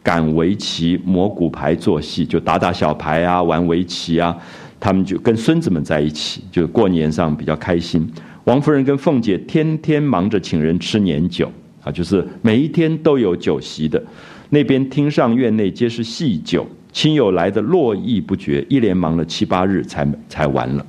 [0.03, 4.37] 赶围棋、磨骨牌、做戏，就打打小牌啊，玩围棋啊。
[4.79, 8.07] 他们就跟孙子们在一起，就过年上比较开心。
[8.45, 11.51] 王夫人跟凤姐天天忙着请人吃年酒
[11.83, 14.03] 啊，就是每一天都有酒席的。
[14.51, 20.85] 那边厅上院内皆是细酒，亲友来的络绎不绝，一连忙了七八日才才完了。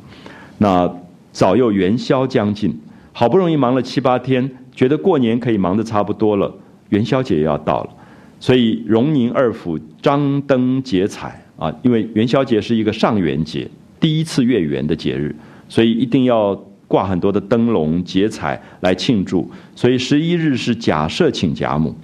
[0.58, 0.94] 那
[1.32, 2.78] 早又元宵将近，
[3.14, 6.54] 好不容易忙了七八天，觉得过年可以忙得差不多了，
[6.90, 7.90] 元宵节要到了，
[8.40, 13.68] 所以荣宁二府张灯结彩啊，因为元宵节是一个上元节。
[14.00, 15.34] 第一次月圆的节日，
[15.70, 16.54] 所以一定要
[16.88, 19.50] 挂很多的灯笼、结彩来庆祝。
[19.74, 21.96] 所以十一日是贾赦请贾母，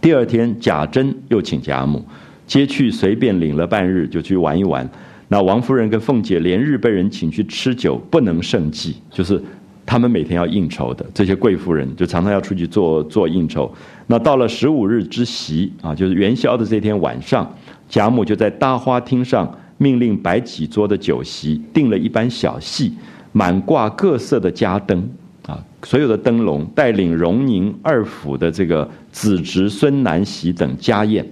[0.00, 2.04] 第二天贾珍又请贾母，
[2.46, 4.88] 接去随便领了半日就去玩一玩。
[5.28, 9.42] 那王夫人跟凤姐连日被人请去吃酒，不能胜计，就是
[9.90, 13.68] 他们每天要应酬的这些贵妇人，就常常要出去做做应酬。
[14.06, 17.52] 那到了十五日之席啊，就是元宵的这天晚上，
[17.88, 19.52] 贾母就在大花厅上。
[19.78, 22.92] 命令摆几桌的酒席，定了一班小戏，
[23.32, 25.08] 满挂各色的家灯
[25.46, 31.26] 啊，所有的灯笼，带领荣宁二府的这个子侄孙男媳等家宴，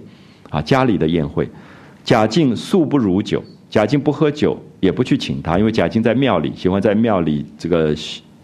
[0.49, 1.47] 啊，家里的宴会。
[2.03, 7.95] 贾静素不如酒，贾静不喝酒，也不去请他，因为贾静在庙里，喜欢在庙里这个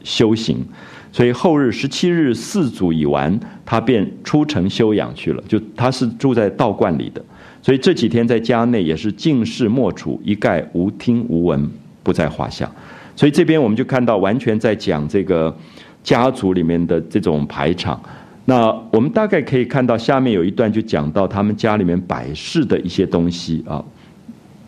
[0.05, 0.63] 修行，
[1.11, 5.43] 所以后日十七日四祖已完，他便出城休养去了。
[5.49, 7.21] 就他是住在道观里的。
[7.61, 11.67] 所以这几天在家内也是静室默处，一概无听无闻，
[12.03, 12.71] 不在话下。
[13.15, 15.55] 所以这边我们就看到，完全在讲这个
[16.03, 17.99] 家族里面的这种排场。
[18.45, 23.83] 那我们大概可以看到，下面有一段就讲到他们家里面摆饰的一些东西啊，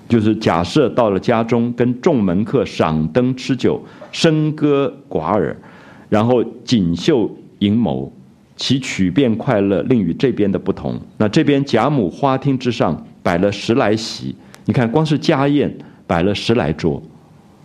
[0.08, 3.82] 就是假设到了家中，跟众门客赏灯吃酒，
[4.12, 5.56] 笙歌寡耳，
[6.10, 7.30] 然后锦绣
[7.60, 8.10] 盈眸。
[8.60, 11.00] 其曲变快乐，另与这边的不同。
[11.18, 14.36] 那这边贾母花厅之上摆了十来席，
[14.66, 15.72] 你看光是家宴
[16.08, 17.00] 摆了十来桌，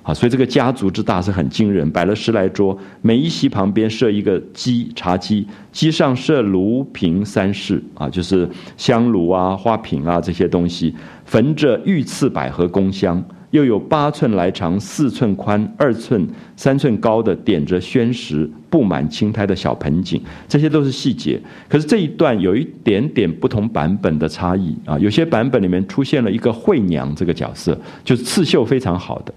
[0.03, 10.95] 啊，所以这个家族之大是很惊人，摆了十来桌，每一席旁边设一个机茶几，机上设炉瓶三室，啊，就是香炉啊、花瓶啊这些东西，
[11.33, 13.25] 焚着御赐百合宫香。
[13.53, 16.27] 又有八寸来长、四寸宽、二寸、
[16.57, 21.41] 三寸高的点着宣石、布满青苔的小盆景，这些都是细节。
[21.69, 29.33] 可是这一段有一点点不同版本的差异啊，有些版本里面出现了一个惠娘这个角色，就是刺绣非常好的。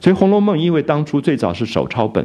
[0.00, 2.24] 所以《红楼梦》因为当初最早是手抄本，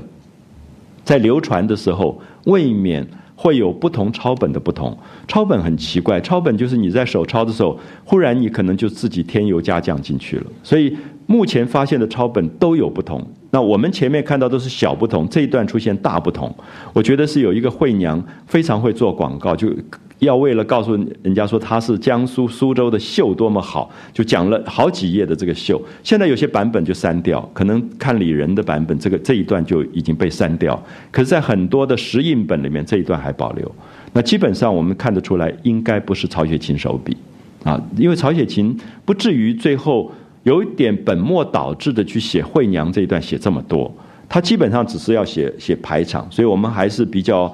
[1.04, 3.08] 在流传的时候未免。
[3.42, 10.44] 会有不同抄本的不同，抄本很奇怪，抄本就是你在手抄的时候，忽然你可能就自己添油加酱进去了。
[10.62, 10.94] 所以
[11.26, 13.26] 目前发现的抄本都有不同。
[13.52, 16.54] 那我们前面看到都是小不同，这一段出现大不同，
[16.94, 19.74] 我觉得是有一个惠娘非常会做广告，就。
[20.20, 20.94] 要为了告诉
[21.24, 25.82] 人家说她是江苏苏州的绣多么好，就讲了好几页的这个绣。
[26.04, 30.78] 现在有些版本就删掉，可能看李仁的版本，这个这一段就已经被删掉。
[31.10, 33.74] 可是，在很多的石印本里面，这一段还保留。
[34.12, 37.16] 那基本上我们看得出来，应该不是曹雪芹手笔
[37.64, 40.12] 啊，因为曹雪芹不至于最后
[40.44, 43.92] 有一点本末倒置的去写惠娘这一段写这么多，
[44.28, 47.54] 他基本上只是要写写排场，所以我们还是比较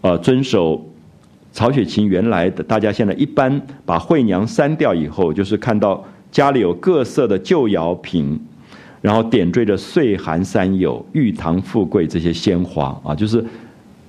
[0.00, 0.84] 呃遵守。
[1.56, 8.36] 曹雪芹原来的，大家现在一般把惠娘删掉以后，就是看到家里有各色的旧窑瓶，
[9.00, 13.44] 然后点缀着岁寒三友、玉堂富贵这些鲜花啊，就是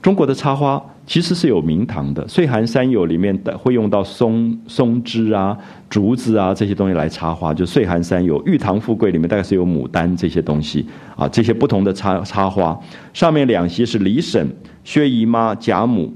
[0.01, 2.27] 中国的插花其实是有名堂的。
[2.27, 5.57] 岁寒三友里面的会用到松松枝啊、
[5.89, 8.41] 竹子啊这些东西来插花，就岁寒三友。
[8.45, 10.85] 玉堂富贵里面大概是有牡丹这些东西
[11.15, 12.79] 啊，这些不同的插插花。
[13.13, 14.49] 上面两席是李婶、
[14.83, 16.11] 薛姨妈、贾母。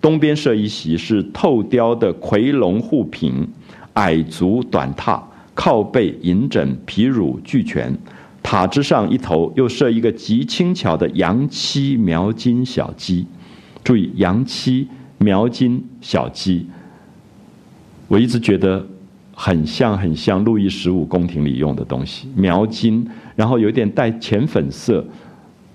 [0.00, 3.48] 东边设一席是透雕的夔龙护屏，
[3.94, 5.18] 矮足短榻，
[5.54, 7.96] 靠背银枕皮褥俱全。
[8.42, 13.26] 塔之上一头又设一个极轻巧的杨漆描金小鸡，
[13.84, 16.66] 注意杨漆描金小鸡，
[18.08, 18.84] 我一直觉得
[19.34, 23.06] 很像很像路易十五宫廷里用的东西，描金，
[23.36, 25.04] 然后有点带浅粉色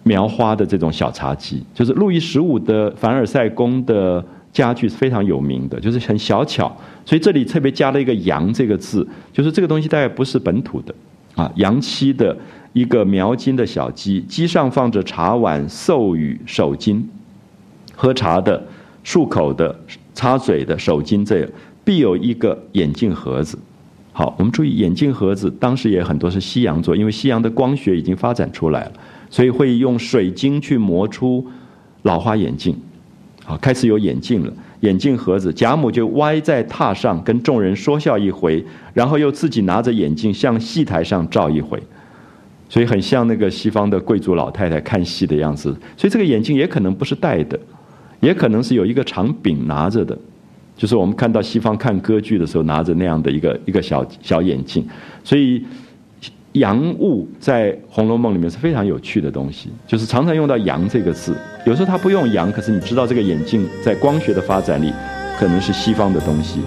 [0.03, 10.95] 描花的这种小茶几，就是路易十五的凡尔赛宫的家具是非常有名的，就是很小巧，所以这里特别加了一个“杨”这个字，就是这个东西大概不是本土的
[11.35, 12.35] 啊，杨漆的。
[12.71, 17.01] 一个描金的小鸡，鸡上放着茶碗、寿语、手巾，
[18.01, 18.65] 喝茶的、
[19.03, 19.77] 漱口的、
[20.13, 21.45] 擦嘴的手巾，这
[21.83, 23.59] 必有一个眼镜盒子。
[24.13, 28.93] 好，我们注意眼镜盒子，当时也很多是西洋做，因为西洋的光学已经发展出来了，
[29.29, 31.45] 所以会用水晶去磨出
[32.03, 32.73] 老花眼镜。
[33.43, 41.77] 好，开始有眼镜了，眼镜盒子，贾母就歪在榻上跟众人说笑一回，然后又自己拿着眼镜向戏台上照一回。
[42.69, 47.59] 所以很像那个西方的贵族老太太看戏的样子，所以这个眼镜也可能不是戴的，
[48.19, 50.17] 也可能是有一个长柄拿着的，
[50.75, 54.85] 就是我们看到西方看歌剧的时候拿着那样的一个一个小小眼镜。
[55.23, 55.63] 所以
[56.53, 64.91] 洋物在《红楼梦》里面是非常有趣的东西，就是常常用到“洋”这个字，有时候它不用“洋”，可是你知道这个眼镜在光学的发展里
[65.37, 66.59] 可能是西方的东西。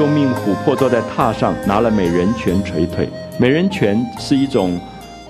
[0.00, 3.06] 又命琥珀坐在榻上，拿了美人拳捶腿。
[3.38, 4.80] 美人拳是一种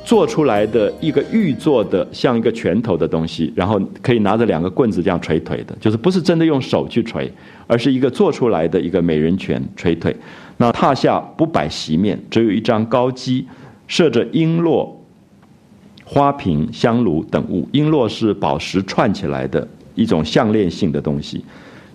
[0.04, 7.28] 做出来的一个玉做的，像一个拳头的东西，然后可以拿着两个棍子这样捶腿的，就是不是真的用手去捶，
[7.66, 10.14] 而是一个做出来的一个美人拳捶腿。
[10.58, 13.44] 那榻下不摆席面，只有一张高机，
[13.88, 14.88] 设着璎珞、
[16.04, 17.68] 花瓶、香炉等物。
[17.72, 19.66] 璎珞是宝石串起来的
[19.96, 21.44] 一种项链性的东西。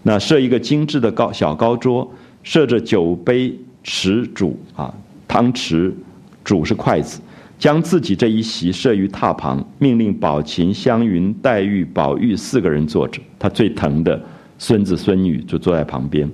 [0.04, 2.06] 那设一个精致的高小高桌。
[2.46, 3.54] 设着酒杯、
[3.84, 4.94] 匙、箸啊，
[5.28, 5.92] 汤匙、
[6.46, 7.20] 箸是筷子，
[7.58, 14.22] 将自己这一席设于榻旁，命令宝琴、湘云、黛玉、宝玉四个人坐着，他最疼的
[14.60, 16.30] 孙子孙女就坐在旁边，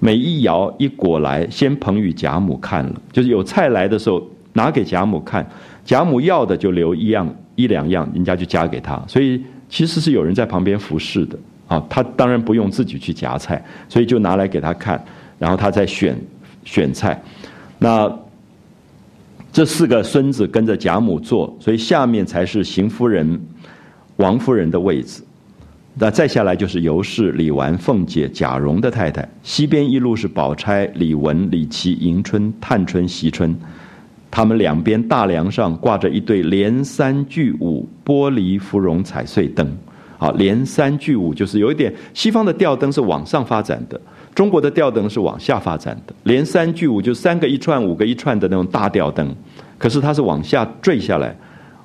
[0.00, 4.20] 每一肴一果来，先捧与贾母看了，就是有菜来的时候
[4.54, 5.48] 拿给贾母看，
[5.84, 15.00] 贾母要的就留一样一两样，人家就夹给他，所以其实是有人在旁边服侍的啊，他当然不用自己去夹菜，所以就拿来给他看。
[15.42, 16.16] 然后他再选
[16.62, 17.20] 选菜，
[17.76, 18.08] 那
[19.52, 23.40] 这四个孙子跟着贾母坐，所以下面才是邢夫人、
[24.18, 25.20] 王夫人的位置。
[25.94, 29.28] 那再下来就是尤氏、李纨、凤姐、贾蓉的太太。
[29.42, 33.52] 西边一路是宝钗、李文、李琦、迎春、探春、惜春，
[34.30, 39.76] 他们两边大梁上挂着一对连三聚五玻璃芙蓉彩穗灯。
[40.18, 44.00] 好，连三聚五就是有一点西方的吊灯是往上发展的。
[44.34, 49.34] 中国的吊灯是往下发展的，连三聚五就三个一串、五个一串的那种大吊灯，
[49.78, 51.36] 可是它是往下坠下来。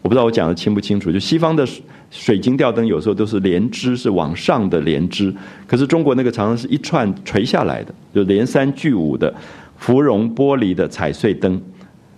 [0.02, 1.12] 我不知道我讲的清不清楚？
[1.12, 1.68] 就西方的
[2.10, 5.34] 水晶吊灯有时候都是连枝是往上的连枝，
[5.68, 9.34] 可是中国那个常常是一串垂下来的，就连三聚五的
[9.76, 11.62] 芙蓉玻璃的彩穗灯。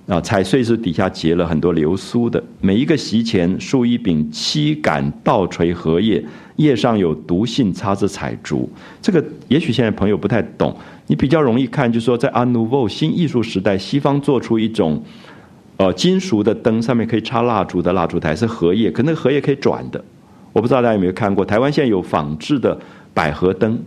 [0.10, 6.26] 啊，彩穗是底下结了很多流苏的，每一个席前竖一柄七杆倒垂荷叶，
[6.56, 8.68] 叶上有毒性插着彩竹。
[9.04, 10.76] 这个也许现在朋友不太懂，
[11.06, 15.00] 你比较容易看，就是说在阿努沃新艺术时代，西方做出一种，
[15.78, 20.04] 呃，金属的灯，上面可以插蜡烛的蜡烛台是荷叶，可那个荷叶可以转的。
[20.52, 22.76] 我不知道大家有没有看过，台湾现在有仿制的
[23.14, 23.80] 百合灯。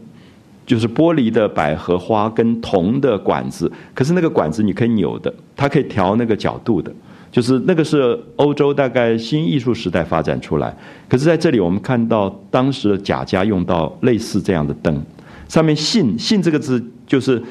[0.64, 6.92] 就是玻璃的百合花跟铜的管子，可是那个管子你可以扭的，它可以调那个角度的，
[7.32, 10.74] 就是那个是欧洲大概新艺术时代发展出来。
[11.08, 15.02] 可是在这里我们看到当时的贾家用到类似这样的灯，
[15.48, 17.42] 上面“信”“信”这个字就是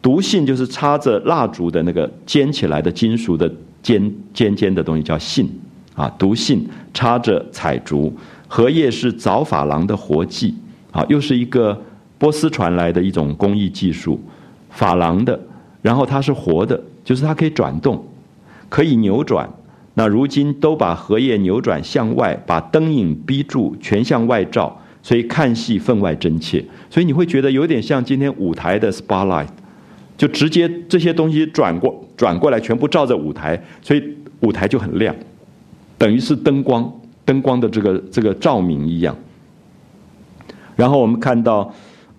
[0.00, 5.46] 毒信，就是插着蜡烛的那个尖起来的金属的尖尖尖的东西叫信
[5.94, 8.10] 啊，毒信插着彩烛，
[8.48, 10.54] 荷叶是凿珐琅的活计
[10.90, 11.78] 啊，又是一个。
[12.18, 14.20] 波斯传来的一种工艺技术，
[14.76, 15.38] 珐琅的，
[15.82, 18.04] 然后它是活的，就是它可以转动，
[18.68, 19.48] 可以扭转。
[19.94, 26.64] 那如今都把荷叶扭转向外，把灯影逼住，全向外照，所以看戏分外真切。
[26.90, 29.46] 所以你会觉得有点像今天舞台的 spotlight，
[30.16, 34.02] 就直接这些东西转过转过来，全部照着舞台，所以
[34.40, 35.14] 舞台就很亮，
[35.96, 36.92] 等于是灯光
[37.24, 39.16] 灯光的这个这个照明一样。
[40.74, 41.72] 然后我们看到，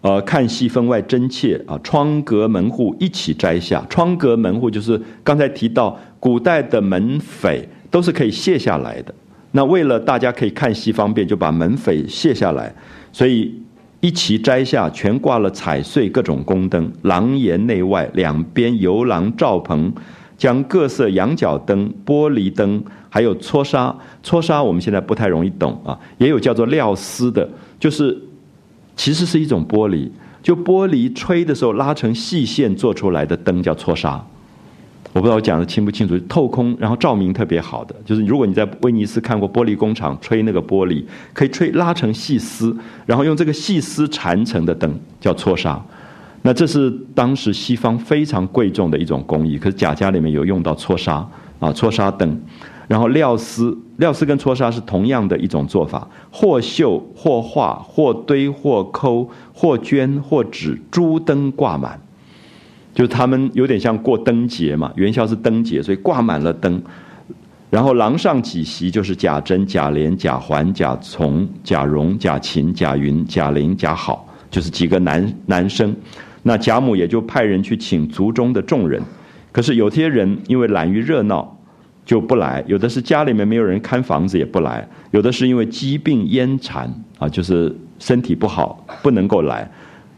[0.06, 3.84] 呃，看戏分外真切啊，窗格门户一起摘下。
[3.90, 9.12] 窗格门户就是刚才提到，古代的门扉都是可以卸下来的。
[9.54, 12.72] 那为了大家可以看戏方便，就把门扉卸下来，
[13.12, 13.60] 所以
[14.00, 19.92] 一齐摘下，全挂了彩穗各种宫灯，廊檐内外两边游廊罩棚，
[20.38, 22.80] 将各色羊角灯、玻璃灯，
[23.10, 23.96] 还有搓纱。
[24.22, 27.50] 搓纱我们现在不太容易懂啊，也有叫做料丝的，
[27.80, 28.16] 就是。
[28.96, 30.10] 其实是一种玻璃，
[30.42, 34.24] 就玻璃吹的时候拉成细线做出来的灯叫搓纱。
[35.14, 45.82] 我不知道我讲的清不清楚，透空然后照明特别好的，就是如果你在威尼斯看过玻璃工厂吹那个玻璃，可以吹拉成细丝，然后用这个细丝缠成的灯叫搓纱。
[46.42, 51.26] 那这是当时西方非常贵重的一种工艺，可是贾家里面有用到搓纱
[51.60, 52.38] 啊，搓纱灯。
[52.88, 62.00] 然后料丝，料丝跟搓纱是同样的一种做法，或绣或画或堆或抠或绢或纸，珠灯挂满，
[62.94, 64.92] 就是他们有点像过灯节嘛。
[64.98, 66.80] 元宵是灯节，所以挂满了灯。
[67.72, 75.94] 然后廊上几席就是贾珍、贾琏、贾环、贾从、贾蓉、贾芹、贾云、贾玲、贾好，就是几个男男生。
[76.44, 79.02] 那贾母也就派人去请族中的众人，
[79.52, 81.55] 可是有些人因为懒于热闹。
[82.06, 86.88] 就不来，有的是家里面没有人看房子也不来，有的是因为疾病烟残
[87.18, 89.68] 啊，就是身体不好不能够来，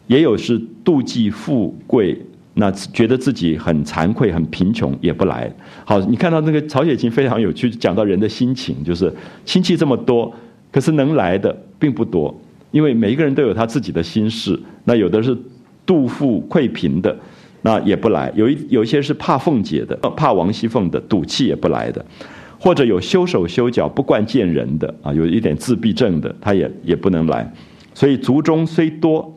[0.08, 2.22] 也有是妒忌富贵，
[2.56, 5.50] 那觉得自己很惭愧很贫穷也不来。
[5.86, 9.14] 好，你看到那个曹雪芹非常有趣，讲到人的心情，就是
[9.46, 10.34] 亲戚这么多，
[10.72, 12.38] 可是能来的并不多，
[12.72, 14.60] 因为每一个人都有他自己的心事。
[14.84, 15.34] 那有的是
[15.86, 17.18] 妒富愧贫的。
[17.64, 22.06] 那也不来，有一有一些是怕凤姐的，怕王熙凤的，赌气也不来的，
[22.60, 27.52] 或者有修手修脚不惯见人的啊，有一点自闭症的，他也也不能来。
[27.94, 29.34] 所以族中虽多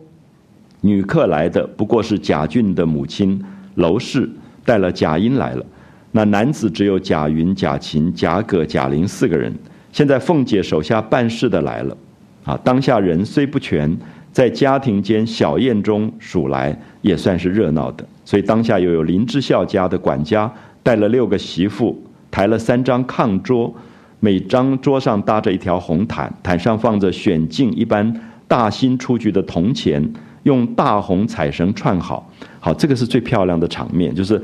[0.83, 3.43] 女客来的，不过是贾俊的母亲
[3.77, 4.29] 娄氏
[4.65, 5.65] 带了贾英来了。
[6.13, 9.53] 那男子只有贾云、贾芹、贾葛、贾玲四个人。
[9.93, 11.97] 现在凤姐手下办事的来了，
[12.45, 13.97] 啊，当下人虽不全。
[14.33, 20.51] 在家庭间小宴中数来也算是热闹的，所以当下又有林之孝家的管家
[20.83, 22.01] 带了六个媳妇，
[22.31, 23.75] 抬了三张炕桌，
[24.21, 28.15] 每张桌上搭着一条红毯，毯上放着选镜一般
[28.47, 30.13] 大新出局的铜钱，
[30.45, 32.31] 用大红彩绳串好。
[32.61, 34.41] 好，这个是最漂亮的场面，就是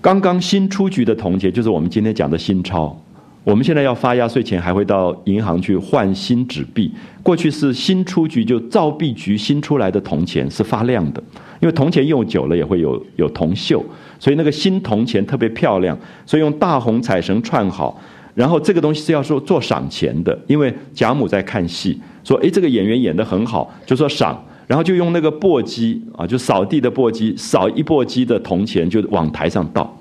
[0.00, 3.01] 刚刚新出局的铜钱，就是我们今天讲的新钞。
[3.44, 6.90] 我们现在要发压岁钱，还会到银行去换新纸币。
[7.24, 11.20] 过去是新出局，就造币局新出来的铜钱是发亮的，
[11.60, 13.82] 因为铜钱用久了也会有有铜锈，
[14.20, 18.00] 所以那个新铜钱特别漂亮，所以用大红彩绳串好。
[18.34, 29.94] 然后这个东西是要说做赏钱的，因为贾母在看戏，说：“哎，这个演员演得很好，就说赏。”然后就用那个簸箕啊，就扫地的簸箕，扫一簸箕的铜钱就往台上倒，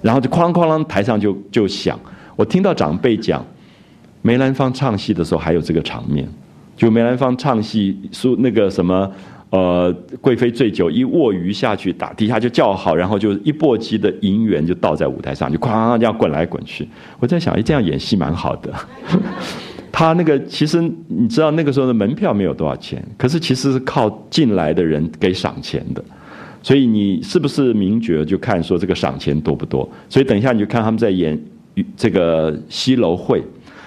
[0.00, 1.98] 然后就哐啷哐啷，台上就就响。
[2.36, 3.44] 我听到长辈讲，
[4.22, 6.26] 梅兰芳唱戏的时候还有这个场面，
[6.76, 9.10] 就梅兰芳唱戏说那个什么，
[9.50, 16.88] 呃，贵妃醉酒一卧鱼下去打底下就叫好，然后就一簸箕的银元就倒在舞台上，就哐这样滚来滚去。
[17.20, 18.72] 我在想，哎，这样演戏蛮好的。
[19.92, 26.02] 他那个其实你知道那个时候的门票没有多少钱，可是其实是靠进来的人给赏钱的，
[26.62, 29.86] 所以你是不是名角就看说这个赏钱多不多。
[30.08, 31.38] 所以等一下你就看他们在演。
[31.96, 33.40] 这个《西楼会》，《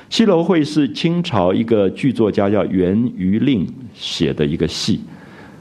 [0.10, 5.02] 西楼会》是清朝一个剧作家叫袁余令写的一个戏，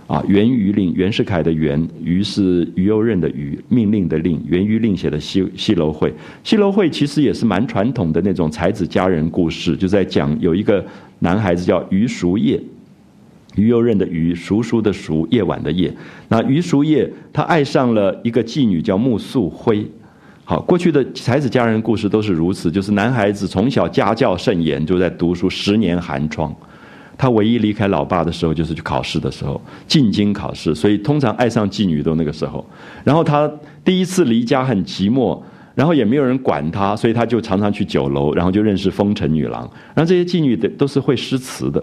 [0.06, 6.08] 啊，袁余令，袁世凯的袁，余是余右任的余，命令的令，袁余令写的《西西楼会》。
[6.42, 10.82] 《西楼会》其实也是蛮传统的那种才子佳人故事，就在讲有一个
[11.18, 12.58] 男孩子叫余淑叶，
[13.56, 15.94] 余右任的余，叔叔的叔，夜晚的夜。
[16.28, 19.86] 那余淑夜他爱上了一个妓女叫穆素辉。
[20.46, 26.54] 好，过去的才子佳人故事都是如此，就是男孩子从小家教甚严，就在读书，十年寒窗。
[27.16, 30.74] 他唯一离开老爸的时候，就是去考试的时候，进京考试。
[30.74, 32.62] 所以通常爱上妓女都那个时候。
[33.04, 33.50] 然后他
[33.82, 35.40] 第一次离家很寂寞，
[35.74, 39.62] 然后也没有人管他，所以他就常常去酒楼，然后就认识风尘女郎。
[39.94, 41.82] 然后这些妓女的都是会诗词的，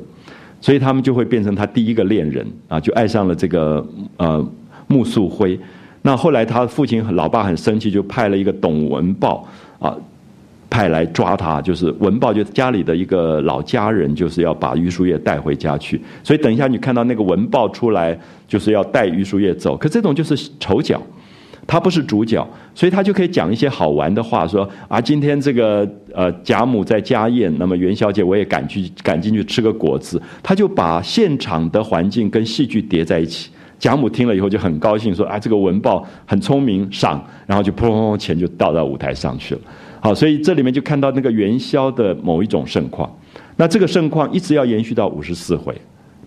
[0.59, 3.83] 所以他们就会变成他第一个恋人啊，就爱上了这个
[4.17, 4.47] 呃
[4.85, 5.59] 木素辉。
[6.03, 9.47] 那后来他父亲老爸很生气，就派了一个董文豹
[9.79, 9.95] 啊，
[10.69, 11.61] 派来抓他。
[11.61, 16.01] 就是文豹，就家里的一个老家人，就是要把于淑叶带回家去。
[16.23, 18.17] 所以等一下你看到那个文豹出来，
[18.47, 19.77] 就是要带于淑叶走。
[19.77, 20.99] 可这种就是丑角，
[21.67, 33.51] 他不是主角，所以他就可以讲一些好玩的话，说啊，今天这个呃贾母在家宴，那么元宵节我也赶去赶进去吃个果子，他就把现场的环境跟戏剧叠在一起。
[33.81, 39.61] 贾母听了以后就很高兴，说啊，这个文豹很聪明，赏，然后就砰砰砰钱就倒到舞台上去了。
[39.99, 43.11] 好，所以这里面就看到那个元宵的某一种盛况。
[43.55, 45.75] 那这个盛况一直要延续到五十四回，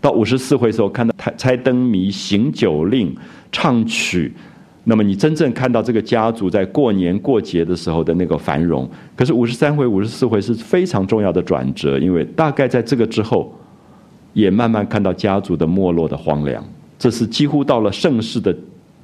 [0.00, 3.14] 到五十四回的时候，看到猜猜灯谜、行酒令、
[3.52, 4.34] 唱曲，
[4.82, 8.90] 那么你真正看到这个家族在过年过节的时候的那个繁荣。
[9.14, 13.54] 可是五十三回、五十四回是非常重要的转折，因为大概在这个之后，
[14.32, 16.64] 也慢慢看到家族的没落的荒凉。
[16.98, 18.54] 这是几乎到了盛世的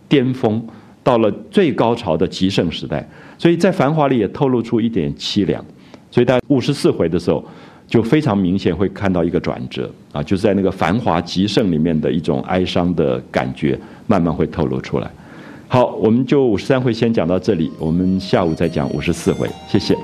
[0.09, 0.63] 巅峰，
[1.03, 3.09] 到了最高潮的极盛时代。
[3.39, 5.65] 所以在繁华里也透露出一点凄凉，
[6.11, 7.45] 所以在五十四回的时候，
[7.87, 15.11] 就非常明显会看到一个转折啊，就是在那个繁华极盛里面的一种哀伤的感觉，慢慢会透露出来。
[15.69, 19.97] 好，我们就五十三回先讲到这里，我们下午再讲五十四回，谢谢。